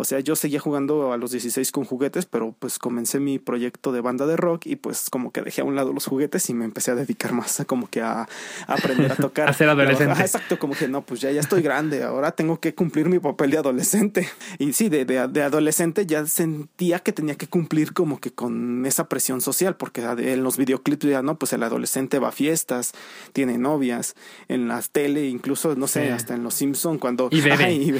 o 0.00 0.04
sea, 0.04 0.20
yo 0.20 0.36
seguía 0.36 0.60
jugando 0.60 1.12
a 1.12 1.16
los 1.16 1.32
16 1.32 1.72
con 1.72 1.84
juguetes, 1.84 2.24
pero 2.24 2.54
pues 2.56 2.78
comencé 2.78 3.18
mi 3.18 3.40
proyecto 3.40 3.90
de 3.90 4.00
banda 4.00 4.26
de 4.26 4.36
rock 4.36 4.66
y 4.66 4.76
pues 4.76 5.10
como 5.10 5.32
que 5.32 5.42
dejé 5.42 5.62
a 5.62 5.64
un 5.64 5.74
lado 5.74 5.92
los 5.92 6.06
juguetes 6.06 6.48
y 6.50 6.54
me 6.54 6.64
empecé 6.64 6.92
a 6.92 6.94
dedicar 6.94 7.32
más 7.32 7.58
a 7.58 7.64
como 7.64 7.90
que 7.90 8.00
a, 8.00 8.28
aprender 8.68 9.10
a 9.10 9.16
tocar. 9.16 9.48
a 9.48 9.52
ser 9.52 9.68
adolescente. 9.68 10.20
exacto, 10.20 10.56
como 10.56 10.74
que 10.74 10.86
no, 10.86 11.02
pues 11.02 11.20
ya, 11.20 11.32
ya 11.32 11.40
estoy 11.40 11.62
grande, 11.62 12.04
ahora 12.04 12.30
tengo 12.30 12.60
que 12.60 12.76
cumplir 12.76 13.08
mi 13.08 13.18
papel 13.18 13.50
de 13.50 13.58
adolescente. 13.58 14.28
Y 14.58 14.72
sí, 14.72 14.88
de, 14.88 15.04
de, 15.04 15.26
de 15.26 15.42
adolescente 15.42 16.06
ya 16.06 16.24
sentía 16.26 17.00
que 17.00 17.12
tenía 17.12 17.34
que 17.34 17.48
cumplir 17.48 17.92
como 17.92 18.20
que 18.20 18.30
con 18.30 18.86
esa 18.86 19.08
presión 19.08 19.40
social, 19.40 19.74
porque 19.74 20.00
en 20.02 20.44
los 20.44 20.58
videoclips 20.58 21.06
ya 21.06 21.22
no, 21.22 21.40
pues 21.40 21.52
el 21.52 21.64
adolescente 21.64 22.20
va 22.20 22.28
a 22.28 22.32
fiestas, 22.32 22.92
tiene 23.32 23.58
novias, 23.58 24.14
en 24.46 24.68
la 24.68 24.80
tele, 24.80 25.26
incluso, 25.26 25.74
no 25.74 25.88
sé, 25.88 26.12
hasta 26.12 26.34
en 26.34 26.44
los 26.44 26.54
Simpson 26.54 26.98
cuando... 26.98 27.28
Y, 27.32 27.38
y 27.68 27.90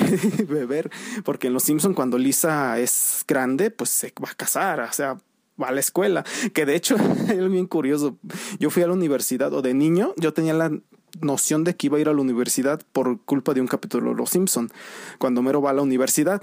beber, 0.44 0.90
porque 1.24 1.48
en 1.48 1.54
los 1.54 1.64
Simpson 1.64 1.87
cuando 1.94 2.18
Lisa 2.18 2.78
es 2.78 3.24
grande, 3.26 3.70
pues 3.70 3.90
se 3.90 4.12
va 4.22 4.30
a 4.30 4.34
casar, 4.34 4.80
o 4.80 4.92
sea, 4.92 5.18
va 5.60 5.68
a 5.68 5.72
la 5.72 5.80
escuela. 5.80 6.24
Que 6.52 6.66
de 6.66 6.74
hecho, 6.74 6.96
es 7.28 7.50
bien 7.50 7.66
curioso. 7.66 8.16
Yo 8.58 8.70
fui 8.70 8.82
a 8.82 8.86
la 8.86 8.92
universidad, 8.92 9.52
o 9.52 9.62
de 9.62 9.74
niño, 9.74 10.14
yo 10.16 10.32
tenía 10.32 10.54
la 10.54 10.70
noción 11.20 11.64
de 11.64 11.74
que 11.74 11.86
iba 11.86 11.98
a 11.98 12.00
ir 12.00 12.08
a 12.08 12.12
la 12.12 12.20
universidad 12.20 12.80
por 12.92 13.20
culpa 13.22 13.54
de 13.54 13.60
un 13.60 13.66
capítulo 13.66 14.10
de 14.10 14.16
Los 14.16 14.30
Simpson, 14.30 14.70
cuando 15.18 15.42
Mero 15.42 15.62
va 15.62 15.70
a 15.70 15.74
la 15.74 15.82
universidad. 15.82 16.42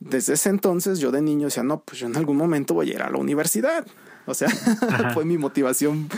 Desde 0.00 0.34
ese 0.34 0.50
entonces, 0.50 0.98
yo 0.98 1.10
de 1.10 1.22
niño 1.22 1.46
decía, 1.46 1.62
no, 1.62 1.80
pues 1.80 1.98
yo 2.00 2.06
en 2.06 2.16
algún 2.16 2.36
momento 2.36 2.74
voy 2.74 2.90
a 2.90 2.94
ir 2.94 3.02
a 3.02 3.10
la 3.10 3.18
universidad. 3.18 3.86
O 4.26 4.34
sea, 4.34 4.48
fue 5.14 5.24
mi 5.24 5.38
motivación. 5.38 6.08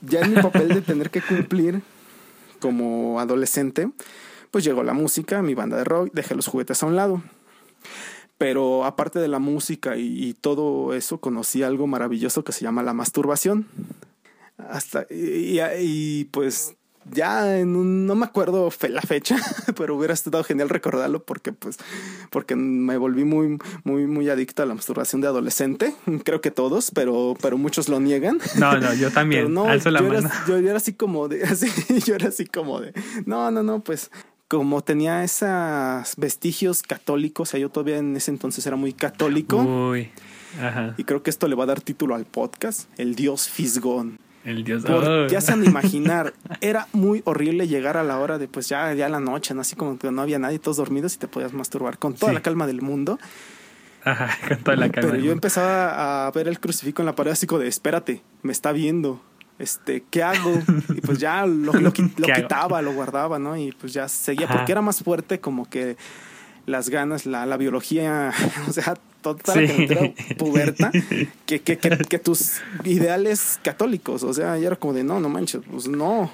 ya 0.00 0.20
en 0.20 0.34
mi 0.34 0.42
papel 0.42 0.68
de 0.68 0.82
tener 0.82 1.10
que 1.10 1.22
cumplir 1.22 1.82
como 2.60 3.20
adolescente, 3.20 3.90
pues 4.50 4.64
llegó 4.64 4.82
la 4.82 4.92
música, 4.92 5.42
mi 5.42 5.54
banda 5.54 5.76
de 5.76 5.84
rock, 5.84 6.10
dejé 6.12 6.34
los 6.34 6.46
juguetes 6.46 6.82
a 6.82 6.86
un 6.86 6.96
lado. 6.96 7.22
Pero 8.38 8.84
aparte 8.84 9.18
de 9.18 9.28
la 9.28 9.38
música 9.38 9.96
y, 9.96 10.34
todo 10.34 10.94
eso, 10.94 11.20
conocí 11.20 11.62
algo 11.62 11.86
maravilloso 11.86 12.42
que 12.42 12.52
se 12.52 12.62
llama 12.62 12.82
la 12.82 12.92
masturbación. 12.92 13.66
Hasta, 14.58 15.06
y, 15.10 15.60
y 15.78 16.24
pues 16.26 16.76
ya 17.10 17.58
en 17.58 17.76
un, 17.76 18.06
no 18.06 18.14
me 18.14 18.24
acuerdo 18.24 18.70
la 18.88 19.02
fecha, 19.02 19.36
pero 19.76 19.96
hubiera 19.96 20.14
estado 20.14 20.42
genial 20.44 20.68
recordarlo 20.68 21.24
porque 21.24 21.52
pues 21.52 21.78
porque 22.30 22.54
me 22.56 22.96
volví 22.96 23.24
muy 23.24 23.58
muy 23.84 24.06
muy 24.06 24.28
adicto 24.28 24.62
a 24.62 24.66
la 24.66 24.74
masturbación 24.74 25.20
de 25.20 25.28
adolescente, 25.28 25.94
creo 26.24 26.40
que 26.40 26.50
todos, 26.50 26.90
pero 26.92 27.34
pero 27.40 27.58
muchos 27.58 27.88
lo 27.88 28.00
niegan. 28.00 28.38
No, 28.56 28.78
no, 28.78 28.94
yo 28.94 29.10
también. 29.12 29.52
no, 29.52 29.64
yo, 29.74 29.90
Era, 29.90 30.44
yo, 30.46 30.56
era, 30.56 30.76
así 30.76 30.92
como 30.92 31.28
de 31.28 31.42
así, 31.44 31.66
yo 32.04 32.14
era 32.14 32.28
así 32.28 32.46
como 32.46 32.80
de 32.80 32.92
no, 33.26 33.50
no, 33.50 33.62
no, 33.62 33.80
pues 33.80 34.10
como 34.52 34.82
tenía 34.82 35.24
esos 35.24 36.14
vestigios 36.18 36.82
católicos, 36.82 37.48
o 37.48 37.50
sea, 37.52 37.58
yo 37.58 37.70
todavía 37.70 37.96
en 37.96 38.14
ese 38.14 38.30
entonces 38.30 38.66
era 38.66 38.76
muy 38.76 38.92
católico. 38.92 39.56
Uy. 39.56 40.10
Ajá. 40.60 40.94
Y 40.98 41.04
creo 41.04 41.22
que 41.22 41.30
esto 41.30 41.48
le 41.48 41.54
va 41.54 41.64
a 41.64 41.68
dar 41.68 41.80
título 41.80 42.14
al 42.14 42.26
podcast, 42.26 42.86
El 42.98 43.14
Dios 43.14 43.48
Fisgón. 43.48 44.18
El 44.44 44.62
Dios. 44.62 44.84
Por, 44.84 45.30
ya 45.30 45.40
se 45.40 45.54
han 45.54 45.62
de 45.62 45.66
imaginar, 45.70 46.34
era 46.60 46.86
muy 46.92 47.22
horrible 47.24 47.66
llegar 47.66 47.96
a 47.96 48.02
la 48.02 48.18
hora 48.18 48.36
de 48.36 48.46
pues 48.46 48.68
ya, 48.68 48.92
ya 48.92 49.08
la 49.08 49.20
noche, 49.20 49.54
¿no? 49.54 49.62
así 49.62 49.74
como 49.74 49.98
que 49.98 50.10
no 50.10 50.20
había 50.20 50.38
nadie, 50.38 50.58
todos 50.58 50.76
dormidos 50.76 51.14
y 51.14 51.16
te 51.16 51.28
podías 51.28 51.54
masturbar 51.54 51.96
con 51.96 52.12
toda 52.12 52.34
la 52.34 52.42
calma 52.42 52.66
del 52.66 52.82
mundo. 52.82 53.18
Ajá, 54.04 54.36
con 54.48 54.58
toda 54.58 54.76
la 54.76 54.90
calma. 54.90 55.12
Pero 55.12 55.24
yo 55.24 55.32
empezaba 55.32 56.26
a 56.26 56.30
ver 56.30 56.46
el 56.46 56.60
crucifijo 56.60 57.00
en 57.00 57.06
la 57.06 57.14
pared 57.14 57.32
así 57.32 57.46
como 57.46 57.62
de, 57.62 57.68
espérate, 57.68 58.20
me 58.42 58.52
está 58.52 58.72
viendo 58.72 59.22
este, 59.58 60.04
¿qué 60.10 60.22
hago? 60.22 60.60
Y 60.94 61.00
pues 61.00 61.18
ya 61.18 61.46
lo, 61.46 61.72
lo, 61.72 61.92
quitaba, 61.92 62.82
lo 62.82 62.92
guardaba, 62.92 63.38
¿no? 63.38 63.56
Y 63.56 63.72
pues 63.72 63.92
ya 63.92 64.08
seguía, 64.08 64.48
porque 64.48 64.72
era 64.72 64.82
más 64.82 65.02
fuerte 65.02 65.40
como 65.40 65.68
que 65.68 65.96
las 66.66 66.88
ganas, 66.88 67.26
la, 67.26 67.46
la 67.46 67.56
biología, 67.56 68.32
o 68.68 68.72
sea, 68.72 68.94
toda 69.20 69.60
la 69.60 69.74
cultura 69.74 70.12
puberta, 70.36 70.90
que, 71.46 71.60
que, 71.60 71.78
que, 71.78 71.98
que, 71.98 72.18
tus 72.18 72.60
ideales 72.84 73.60
católicos, 73.62 74.22
o 74.22 74.32
sea, 74.32 74.58
ya 74.58 74.66
era 74.66 74.76
como 74.76 74.94
de, 74.94 75.04
no, 75.04 75.20
no 75.20 75.28
manches, 75.28 75.62
pues 75.70 75.88
no. 75.88 76.30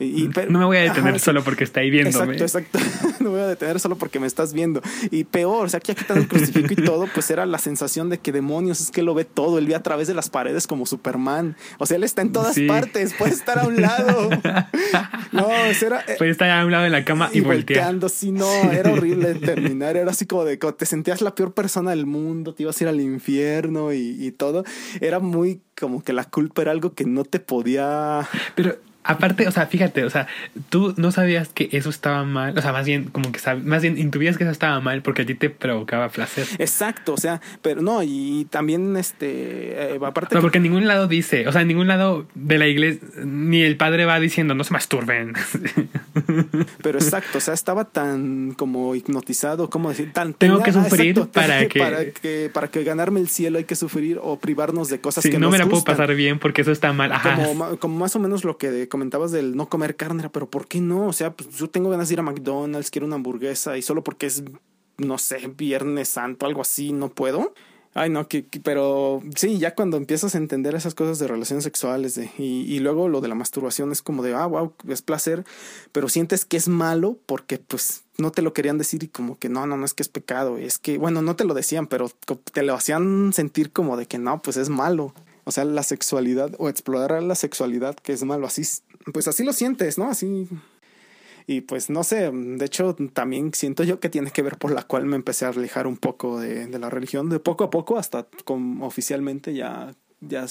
Y, 0.00 0.28
no 0.48 0.58
me 0.58 0.64
voy 0.64 0.78
a 0.78 0.82
detener 0.82 1.20
solo 1.20 1.44
porque 1.44 1.62
está 1.62 1.80
ahí 1.80 1.90
viéndome. 1.90 2.36
Exacto, 2.36 2.78
exacto. 2.78 3.13
No 3.24 3.30
me 3.30 3.36
voy 3.36 3.44
a 3.44 3.48
detener 3.48 3.80
solo 3.80 3.96
porque 3.96 4.20
me 4.20 4.26
estás 4.26 4.52
viendo. 4.52 4.82
Y 5.10 5.24
peor, 5.24 5.66
o 5.66 5.68
sea, 5.68 5.80
que 5.80 5.88
ya 5.88 5.94
quitado 5.94 6.20
el 6.20 6.28
crucifijo 6.28 6.72
y 6.72 6.76
todo, 6.76 7.08
pues 7.12 7.30
era 7.30 7.46
la 7.46 7.58
sensación 7.58 8.10
de 8.10 8.18
que 8.18 8.32
demonios, 8.32 8.80
es 8.80 8.90
que 8.90 9.02
lo 9.02 9.14
ve 9.14 9.24
todo. 9.24 9.58
Él 9.58 9.66
ve 9.66 9.74
a 9.74 9.82
través 9.82 10.08
de 10.08 10.14
las 10.14 10.30
paredes 10.30 10.66
como 10.66 10.86
Superman. 10.86 11.56
O 11.78 11.86
sea, 11.86 11.96
él 11.96 12.04
está 12.04 12.22
en 12.22 12.32
todas 12.32 12.58
partes, 12.68 13.14
puede 13.14 13.32
estar 13.32 13.58
a 13.58 13.66
un 13.66 13.80
lado. 13.80 14.30
No, 15.32 15.48
era. 15.50 16.04
Eh, 16.06 16.14
puede 16.16 16.30
estar 16.30 16.48
a 16.48 16.64
un 16.64 16.70
lado 16.70 16.84
de 16.84 16.90
la 16.90 17.04
cama 17.04 17.28
y, 17.32 17.38
y 17.38 17.40
volteando. 17.40 18.08
Sí, 18.08 18.30
no, 18.30 18.46
era 18.70 18.92
horrible 18.92 19.34
terminar. 19.34 19.96
Era 19.96 20.12
así 20.12 20.26
como 20.26 20.44
de 20.44 20.58
que 20.58 20.72
te 20.72 20.86
sentías 20.86 21.22
la 21.22 21.34
peor 21.34 21.52
persona 21.54 21.90
del 21.90 22.06
mundo, 22.06 22.54
te 22.54 22.62
ibas 22.62 22.80
a 22.80 22.84
ir 22.84 22.88
al 22.88 23.00
infierno 23.00 23.92
y, 23.92 24.16
y 24.24 24.30
todo. 24.30 24.64
Era 25.00 25.18
muy 25.18 25.60
como 25.78 26.04
que 26.04 26.12
la 26.12 26.24
culpa 26.24 26.62
era 26.62 26.70
algo 26.70 26.94
que 26.94 27.04
no 27.04 27.24
te 27.24 27.40
podía. 27.40 28.28
Pero 28.54 28.76
Aparte, 29.06 29.46
o 29.46 29.50
sea, 29.50 29.66
fíjate, 29.66 30.02
o 30.04 30.10
sea, 30.10 30.26
tú 30.70 30.94
no 30.96 31.12
sabías 31.12 31.48
que 31.48 31.68
eso 31.72 31.90
estaba 31.90 32.24
mal, 32.24 32.56
o 32.56 32.62
sea, 32.62 32.72
más 32.72 32.86
bien 32.86 33.04
como 33.04 33.32
que 33.32 33.40
más 33.62 33.82
bien 33.82 33.98
intuías 33.98 34.38
que 34.38 34.44
eso 34.44 34.50
estaba 34.50 34.80
mal 34.80 35.02
porque 35.02 35.22
a 35.22 35.26
ti 35.26 35.34
te 35.34 35.50
provocaba 35.50 36.08
placer. 36.08 36.46
Exacto, 36.58 37.12
o 37.12 37.16
sea, 37.18 37.42
pero 37.60 37.82
no, 37.82 38.02
y 38.02 38.46
también 38.48 38.96
este, 38.96 39.94
eh, 39.94 39.98
aparte... 40.02 40.34
No, 40.34 40.40
porque 40.40 40.56
en 40.56 40.64
ningún 40.64 40.86
lado 40.86 41.06
dice, 41.06 41.46
o 41.46 41.52
sea, 41.52 41.60
en 41.60 41.68
ningún 41.68 41.86
lado 41.86 42.26
de 42.34 42.56
la 42.56 42.66
iglesia, 42.66 43.06
ni 43.22 43.60
el 43.60 43.76
padre 43.76 44.06
va 44.06 44.18
diciendo, 44.20 44.54
no 44.54 44.64
se 44.64 44.72
masturben. 44.72 45.34
Pero 46.82 46.98
exacto, 46.98 47.38
o 47.38 47.40
sea, 47.40 47.52
estaba 47.54 47.84
tan 47.84 48.54
como 48.56 48.94
hipnotizado, 48.94 49.68
como 49.68 49.90
decir, 49.90 50.12
tan... 50.12 50.32
Tengo 50.32 50.62
que 50.62 50.72
sufrir 50.72 51.20
para 51.26 51.68
que... 51.68 51.78
para 51.78 52.04
que... 52.06 52.50
Para 52.52 52.68
que 52.68 52.84
ganarme 52.84 53.20
el 53.20 53.28
cielo 53.28 53.58
hay 53.58 53.64
que 53.64 53.76
sufrir 53.76 54.18
o 54.22 54.38
privarnos 54.38 54.88
de 54.88 55.00
cosas 55.00 55.22
sí, 55.22 55.30
que 55.30 55.38
no 55.38 55.50
me 55.50 55.58
la 55.58 55.64
gustan. 55.64 55.82
puedo 55.82 55.96
pasar 55.98 56.14
bien 56.14 56.38
porque 56.38 56.62
eso 56.62 56.72
está 56.72 56.92
mal. 56.92 57.12
Ajá. 57.12 57.36
Como, 57.36 57.76
como 57.78 57.98
más 57.98 58.16
o 58.16 58.18
menos 58.18 58.44
lo 58.44 58.56
que 58.56 58.88
comentabas 58.94 59.32
del 59.32 59.56
no 59.56 59.68
comer 59.68 59.96
carne, 59.96 60.30
pero 60.30 60.48
¿por 60.48 60.68
qué 60.68 60.80
no? 60.80 61.08
O 61.08 61.12
sea, 61.12 61.32
pues 61.32 61.48
yo 61.56 61.68
tengo 61.68 61.90
ganas 61.90 62.06
de 62.06 62.14
ir 62.14 62.20
a 62.20 62.22
McDonald's, 62.22 62.92
quiero 62.92 63.08
una 63.08 63.16
hamburguesa 63.16 63.76
y 63.76 63.82
solo 63.82 64.04
porque 64.04 64.26
es, 64.26 64.44
no 64.98 65.18
sé, 65.18 65.48
Viernes 65.48 66.10
Santo, 66.10 66.46
algo 66.46 66.62
así, 66.62 66.92
no 66.92 67.08
puedo. 67.08 67.54
Ay, 67.92 68.08
no, 68.08 68.28
que, 68.28 68.46
pero 68.62 69.20
sí, 69.34 69.58
ya 69.58 69.74
cuando 69.74 69.96
empiezas 69.96 70.36
a 70.36 70.38
entender 70.38 70.76
esas 70.76 70.94
cosas 70.94 71.18
de 71.18 71.26
relaciones 71.26 71.64
sexuales 71.64 72.20
y, 72.38 72.42
y, 72.42 72.78
luego 72.78 73.08
lo 73.08 73.20
de 73.20 73.26
la 73.26 73.34
masturbación 73.34 73.90
es 73.90 74.00
como 74.00 74.22
de, 74.22 74.32
ah, 74.32 74.46
wow, 74.46 74.72
es 74.86 75.02
placer, 75.02 75.44
pero 75.90 76.08
sientes 76.08 76.44
que 76.44 76.56
es 76.56 76.68
malo 76.68 77.18
porque 77.26 77.58
pues 77.58 78.04
no 78.16 78.30
te 78.30 78.42
lo 78.42 78.52
querían 78.52 78.78
decir 78.78 79.02
y 79.02 79.08
como 79.08 79.40
que 79.40 79.48
no, 79.48 79.66
no, 79.66 79.76
no 79.76 79.84
es 79.84 79.92
que 79.92 80.04
es 80.04 80.08
pecado, 80.08 80.56
es 80.56 80.78
que, 80.78 80.98
bueno, 80.98 81.20
no 81.20 81.34
te 81.34 81.44
lo 81.44 81.52
decían, 81.52 81.88
pero 81.88 82.12
te 82.52 82.62
lo 82.62 82.74
hacían 82.74 83.32
sentir 83.32 83.72
como 83.72 83.96
de 83.96 84.06
que 84.06 84.18
no, 84.18 84.40
pues 84.40 84.56
es 84.56 84.68
malo. 84.68 85.14
O 85.44 85.52
sea, 85.52 85.64
la 85.64 85.82
sexualidad 85.82 86.54
o 86.58 86.68
explorar 86.68 87.22
la 87.22 87.34
sexualidad 87.34 87.94
que 87.96 88.12
es 88.12 88.24
malo, 88.24 88.46
así, 88.46 88.62
pues 89.12 89.28
así 89.28 89.44
lo 89.44 89.52
sientes, 89.52 89.98
¿no? 89.98 90.08
Así 90.08 90.48
y 91.46 91.60
pues 91.62 91.90
no 91.90 92.04
sé, 92.04 92.30
de 92.32 92.64
hecho 92.64 92.96
también 93.12 93.52
siento 93.52 93.84
yo 93.84 94.00
que 94.00 94.08
tiene 94.08 94.30
que 94.30 94.42
ver 94.42 94.56
por 94.56 94.72
la 94.72 94.82
cual 94.82 95.04
me 95.04 95.16
empecé 95.16 95.44
a 95.44 95.48
alejar 95.48 95.86
un 95.86 95.98
poco 95.98 96.40
de, 96.40 96.66
de 96.66 96.78
la 96.78 96.88
religión, 96.88 97.28
de 97.28 97.38
poco 97.38 97.64
a 97.64 97.70
poco 97.70 97.98
hasta 97.98 98.26
con, 98.44 98.80
oficialmente 98.82 99.52
ya, 99.52 99.94
ya 100.20 100.46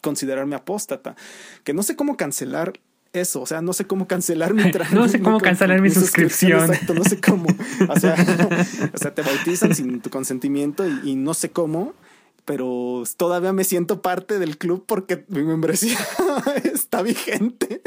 considerarme 0.00 0.54
apóstata, 0.54 1.16
que 1.64 1.74
no 1.74 1.82
sé 1.82 1.96
cómo 1.96 2.16
cancelar 2.16 2.74
eso, 3.12 3.42
o 3.42 3.46
sea, 3.46 3.60
no 3.62 3.72
sé 3.72 3.84
cómo 3.86 4.06
cancelar 4.06 4.54
mi 4.54 4.62
No 4.92 5.08
sé 5.08 5.20
cómo 5.20 5.40
cancelar 5.40 5.80
mi, 5.80 5.88
mi 5.88 5.94
suscripción. 5.94 6.60
suscripción. 6.60 6.72
Exacto, 6.72 6.94
no 6.94 7.04
sé 7.04 7.20
cómo. 7.20 7.46
O 7.88 8.00
sea, 8.00 8.14
o 8.94 8.98
sea, 8.98 9.14
te 9.14 9.22
bautizan 9.22 9.74
sin 9.74 10.00
tu 10.00 10.08
consentimiento 10.08 10.86
y, 10.88 11.10
y 11.10 11.14
no 11.16 11.34
sé 11.34 11.50
cómo 11.50 11.94
pero 12.44 13.04
todavía 13.16 13.52
me 13.52 13.64
siento 13.64 14.02
parte 14.02 14.38
del 14.38 14.58
club 14.58 14.84
porque 14.86 15.24
mi 15.28 15.42
membresía 15.42 15.98
está 16.64 17.02
vigente. 17.02 17.82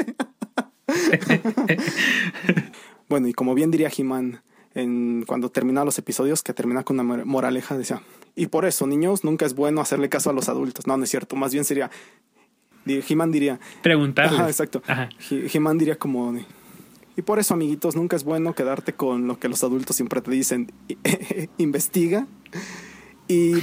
bueno, 3.08 3.28
y 3.28 3.32
como 3.32 3.54
bien 3.54 3.70
diría 3.70 3.90
He-Man, 3.96 4.42
en, 4.74 5.24
cuando 5.26 5.50
termina 5.50 5.84
los 5.84 5.98
episodios, 5.98 6.42
que 6.42 6.52
termina 6.52 6.84
con 6.84 6.98
una 6.98 7.24
moraleja, 7.24 7.76
decía, 7.76 8.02
y 8.34 8.46
por 8.46 8.66
eso, 8.66 8.86
niños, 8.86 9.24
nunca 9.24 9.46
es 9.46 9.54
bueno 9.54 9.80
hacerle 9.80 10.08
caso 10.08 10.30
a 10.30 10.32
los 10.32 10.48
adultos. 10.48 10.86
No, 10.86 10.96
no 10.96 11.04
es 11.04 11.10
cierto, 11.10 11.36
más 11.36 11.52
bien 11.52 11.64
sería, 11.64 11.90
He-Man 12.86 13.32
diría... 13.32 13.58
Preguntarles. 13.82 14.38
Ajá, 14.38 14.48
exacto. 14.48 14.82
He-Man 15.30 15.78
diría 15.78 15.96
como... 15.96 16.34
Y 17.16 17.22
por 17.22 17.38
eso, 17.38 17.54
amiguitos, 17.54 17.96
nunca 17.96 18.14
es 18.14 18.24
bueno 18.24 18.54
quedarte 18.54 18.92
con 18.92 19.26
lo 19.26 19.38
que 19.38 19.48
los 19.48 19.64
adultos 19.64 19.96
siempre 19.96 20.20
te 20.20 20.30
dicen. 20.30 20.70
Investiga. 21.58 22.26
Y, 23.28 23.54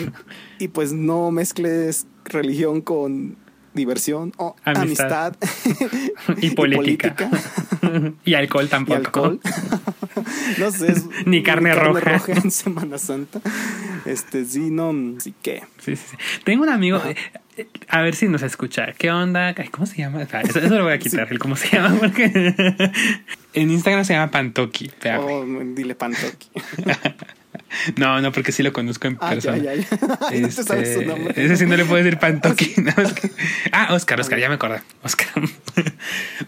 y 0.59 0.67
pues 0.69 0.93
no 0.93 1.31
mezcles 1.31 2.07
religión 2.25 2.81
con 2.81 3.37
diversión 3.73 4.33
o 4.37 4.55
amistad, 4.63 5.35
amistad. 5.43 6.37
y, 6.41 6.51
política. 6.51 7.15
y, 7.19 7.23
política. 7.23 8.13
y 8.25 8.33
alcohol 8.33 8.69
tampoco. 8.69 8.93
Y 8.93 9.05
alcohol. 9.05 9.39
no 10.59 10.71
sé. 10.71 10.91
Es, 10.91 11.05
ni 11.25 11.43
carne, 11.43 11.71
carne 11.71 11.99
roja. 11.99 12.11
roja. 12.11 12.33
en 12.33 12.51
Semana 12.51 12.97
Santa. 12.97 13.41
Este, 14.05 14.45
sí, 14.45 14.69
no, 14.69 15.19
sí 15.19 15.33
que. 15.41 15.63
Sí, 15.79 15.95
sí, 15.95 16.05
sí. 16.11 16.17
Tengo 16.43 16.63
un 16.63 16.69
amigo. 16.69 17.01
Ah. 17.03 17.13
A 17.87 18.01
ver 18.01 18.15
si 18.15 18.27
nos 18.27 18.41
escucha. 18.41 18.93
¿Qué 18.93 19.11
onda? 19.11 19.53
¿Cómo 19.71 19.85
se 19.85 19.97
llama? 19.97 20.23
Eso, 20.23 20.59
eso 20.59 20.75
lo 20.75 20.83
voy 20.85 20.93
a 20.93 20.97
quitar, 20.97 21.27
el 21.31 21.37
cómo 21.37 21.55
se 21.55 21.69
llama, 21.69 21.99
porque 21.99 22.91
en 23.53 23.69
Instagram 23.69 24.03
se 24.05 24.13
llama 24.13 24.31
Pantoki. 24.31 24.89
Oh, 25.19 25.45
dile 25.75 25.93
Pantoki. 25.93 26.49
No, 27.97 28.21
no, 28.21 28.31
porque 28.31 28.51
sí 28.51 28.63
lo 28.63 28.73
conozco 28.73 29.07
en 29.07 29.17
ah, 29.19 29.29
persona. 29.29 29.57
Ya, 29.57 29.75
ya, 29.75 29.81
ya. 29.81 29.87
Este, 30.31 30.41
no 30.41 30.47
te 30.47 30.63
sabes 30.63 30.93
su 30.93 31.01
nombre. 31.03 31.33
Ese 31.35 31.57
sí 31.57 31.65
no 31.65 31.75
le 31.75 31.85
puedo 31.85 32.03
decir 32.03 32.19
Pantoki. 32.19 32.73
No, 32.83 33.03
es 33.03 33.13
que... 33.13 33.31
Ah, 33.71 33.93
Oscar, 33.93 34.19
Oscar, 34.19 34.39
ya 34.39 34.49
me 34.49 34.55
acordé. 34.55 34.81
Oscar. 35.03 35.27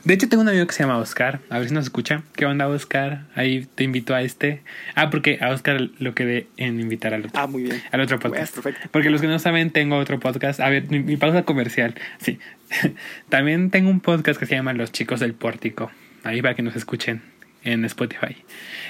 De 0.04 0.14
hecho, 0.14 0.28
tengo 0.28 0.42
un 0.42 0.50
amigo 0.50 0.66
que 0.68 0.74
se 0.74 0.84
llama 0.84 0.98
Oscar. 0.98 1.40
A 1.50 1.60
ver 1.60 1.70
si 1.70 1.74
nos 1.74 1.86
escucha. 1.86 2.24
¿Qué 2.36 2.46
onda, 2.46 2.68
Oscar? 2.68 3.26
Ahí 3.36 3.68
te 3.76 3.84
invito 3.84 4.14
a 4.14 4.22
este. 4.22 4.64
Ah, 4.96 5.10
porque 5.10 5.40
a 5.42 5.50
Oscar 5.50 5.90
lo 6.00 6.14
quedé 6.14 6.48
en 6.58 6.80
invitar 6.80 7.14
al 7.14 7.26
otro. 7.26 7.42
Ah, 7.42 7.48
muy 7.48 7.64
bien. 7.64 7.82
Al 7.92 8.02
otro 8.02 8.20
podcast. 8.20 8.54
Perfecto. 8.54 8.90
Porque 8.92 9.10
los 9.10 9.22
que 9.22 9.28
no 9.28 9.40
saben, 9.40 9.72
tengo 9.72 9.98
otro 9.98 10.20
podcast. 10.20 10.60
A 10.60 10.70
ver, 10.70 10.90
mi, 10.90 11.00
mi 11.00 11.18
pausa 11.18 11.44
comercial. 11.44 11.96
Sí. 12.20 12.40
También 13.30 13.70
tengo 13.72 13.90
un 13.90 14.02
podcast 14.02 14.40
que 14.40 14.46
se 14.46 14.56
llama 14.56 14.74
Los 14.74 14.92
Chicos 14.92 15.20
del 15.20 15.34
Pórtico. 15.34 15.92
Ahí 16.24 16.42
para 16.42 16.56
que 16.56 16.64
nos 16.64 16.76
escuchen 16.76 17.35
en 17.66 17.84
Spotify. 17.86 18.38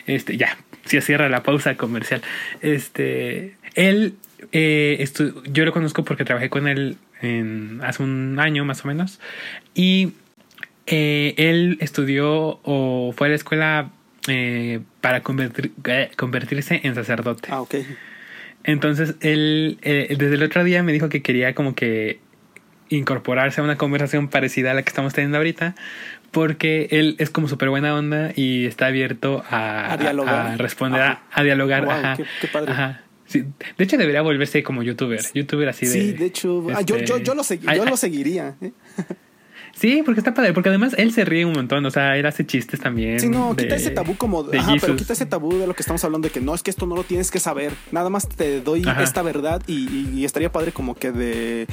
Este, 0.05 0.37
ya, 0.37 0.57
se 0.85 1.01
cierra 1.01 1.29
la 1.29 1.43
pausa 1.43 1.75
comercial. 1.75 2.21
Este, 2.61 3.55
él, 3.73 4.15
eh, 4.51 5.03
yo 5.51 5.65
lo 5.65 5.71
conozco 5.71 6.03
porque 6.03 6.25
trabajé 6.25 6.49
con 6.49 6.67
él 6.67 6.97
en, 7.21 7.81
hace 7.83 8.03
un 8.03 8.39
año 8.39 8.65
más 8.65 8.85
o 8.85 8.87
menos. 8.87 9.19
Y 9.73 10.13
eh, 10.85 11.33
él 11.37 11.77
estudió 11.81 12.59
o 12.63 13.13
fue 13.17 13.27
a 13.27 13.29
la 13.31 13.35
escuela 13.35 13.89
eh, 14.27 14.81
para 15.01 15.21
convertir, 15.21 15.71
convertirse 16.15 16.81
en 16.83 16.93
sacerdote. 16.95 17.49
Ah, 17.51 17.61
ok. 17.61 17.75
Entonces 18.63 19.15
él, 19.21 19.77
desde 19.81 20.33
el 20.33 20.43
otro 20.43 20.63
día 20.63 20.81
me 20.81 20.91
dijo 20.91 21.07
que 21.07 21.21
quería 21.21 21.53
como 21.53 21.75
que 21.75 22.19
incorporarse 22.89 23.61
a 23.61 23.63
una 23.63 23.77
conversación 23.77 24.27
parecida 24.27 24.71
a 24.71 24.73
la 24.73 24.83
que 24.83 24.89
estamos 24.89 25.13
teniendo 25.13 25.37
ahorita, 25.37 25.75
porque 26.35 26.89
él 26.91 27.15
es 27.17 27.29
como 27.29 27.47
súper 27.47 27.69
buena 27.69 27.95
onda 27.95 28.33
y 28.35 28.65
está 28.65 28.87
abierto 28.87 29.41
a, 29.49 29.93
a, 29.93 29.95
dialogar. 29.95 30.47
a 30.47 30.57
responder, 30.57 31.01
a, 31.01 31.23
a, 31.31 31.43
dialogar. 31.43 31.85
Wow, 31.85 31.93
ajá, 31.93 32.17
qué, 32.17 32.25
qué 32.41 32.47
padre. 32.49 32.73
Ajá. 32.73 33.03
Sí. 33.25 33.45
De 33.77 33.83
hecho, 33.85 33.95
debería 33.95 34.21
volverse 34.21 34.61
como 34.61 34.83
youtuber. 34.83 35.21
Youtuber 35.33 35.69
así 35.69 35.85
de. 35.85 35.91
Sí, 35.93 36.11
de 36.11 36.25
hecho. 36.25 36.59
Este... 36.69 36.73
Ah, 36.73 36.81
yo, 36.81 36.97
yo, 36.97 37.19
yo, 37.19 37.35
lo, 37.35 37.43
segui 37.45 37.65
yo 37.73 37.85
lo 37.85 37.95
seguiría. 37.95 38.57
¿eh? 38.59 38.73
Sí, 39.75 40.03
porque 40.05 40.19
está 40.19 40.33
padre, 40.33 40.51
porque 40.51 40.67
además 40.69 40.93
él 40.97 41.13
se 41.13 41.23
ríe 41.23 41.45
un 41.45 41.53
montón, 41.53 41.85
o 41.85 41.91
sea, 41.91 42.17
él 42.17 42.25
hace 42.25 42.45
chistes 42.45 42.79
también. 42.81 43.19
Sí, 43.19 43.29
no, 43.29 43.53
de, 43.53 43.63
quita 43.63 43.75
ese 43.75 43.91
tabú 43.91 44.15
como, 44.15 44.43
de 44.43 44.57
ajá, 44.57 44.73
pero 44.79 44.95
quita 44.95 45.13
ese 45.13 45.25
tabú 45.25 45.57
de 45.57 45.67
lo 45.67 45.73
que 45.73 45.83
estamos 45.83 46.01
hablando 46.03 46.27
de 46.27 46.33
que 46.33 46.39
no 46.39 46.55
es 46.55 46.63
que 46.63 46.69
esto 46.69 46.85
no 46.85 46.95
lo 46.95 47.03
tienes 47.03 47.29
que 47.29 47.39
saber, 47.39 47.73
nada 47.91 48.09
más 48.09 48.27
te 48.27 48.61
doy 48.61 48.83
ajá. 48.87 49.03
esta 49.03 49.21
verdad 49.21 49.61
y, 49.67 49.73
y, 49.73 50.11
y, 50.15 50.25
estaría 50.25 50.49
padre 50.49 50.71
como 50.71 50.95
que 50.95 51.11
de 51.11 51.67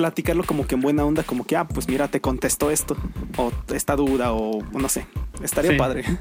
platicarlo 0.00 0.44
como 0.44 0.66
que 0.66 0.74
en 0.74 0.80
buena 0.80 1.04
onda, 1.04 1.22
como 1.22 1.44
que, 1.46 1.56
ah, 1.56 1.66
pues 1.68 1.86
mira, 1.88 2.08
te 2.08 2.20
contesto 2.20 2.70
esto, 2.70 2.96
o 3.36 3.52
esta 3.74 3.96
duda, 3.96 4.32
o 4.32 4.62
no 4.72 4.88
sé, 4.88 5.06
estaría 5.42 5.72
Sí. 5.72 5.76
padre. 5.76 6.04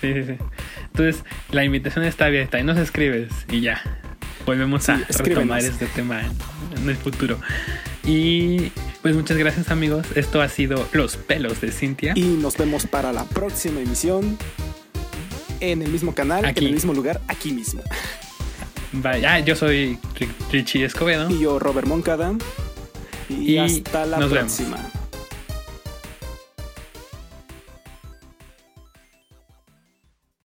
Sí, 0.00 0.12
sí, 0.14 0.22
sí. 0.28 0.34
Entonces, 0.92 1.24
la 1.50 1.64
invitación 1.64 2.04
está 2.04 2.26
abierta 2.26 2.60
y 2.60 2.62
nos 2.62 2.78
escribes 2.78 3.32
y 3.50 3.62
ya. 3.62 3.82
Volvemos 4.46 4.84
Sí, 4.84 4.92
a 4.92 5.00
escríbenos. 5.08 5.58
retomar 5.58 5.58
este 5.64 5.86
tema 5.86 6.20
en, 6.76 6.88
el 6.88 6.96
futuro. 6.96 7.36
Y 8.04 8.70
pues 9.02 9.16
muchas 9.16 9.36
gracias 9.38 9.72
amigos. 9.72 10.06
Esto 10.14 10.40
ha 10.40 10.48
sido 10.48 10.86
Los 10.92 11.16
pelos 11.16 11.60
de 11.60 11.72
Cintia. 11.72 12.12
Y 12.14 12.22
nos 12.40 12.56
vemos 12.56 12.86
para 12.86 13.12
la 13.12 13.24
próxima 13.24 13.80
emisión 13.80 14.38
en 15.58 15.82
el 15.82 15.90
mismo 15.90 16.14
canal, 16.14 16.44
Aquí. 16.44 16.60
en 16.60 16.68
el 16.68 16.74
mismo 16.74 16.94
lugar, 16.94 17.20
aquí 17.26 17.50
mismo. 17.50 17.82
Vaya, 18.92 19.40
yo 19.40 19.56
soy 19.56 19.98
Ri- 20.16 20.28
Richie 20.52 20.84
Escobedo. 20.84 21.28
Y 21.28 21.40
yo, 21.40 21.58
Robert 21.58 21.88
Moncada. 21.88 22.34
Y, 23.28 23.52
Y 23.52 23.58
hasta 23.58 24.06
la 24.06 24.18
nos 24.18 24.30
vemos. 24.30 24.54
próxima. 24.56 24.90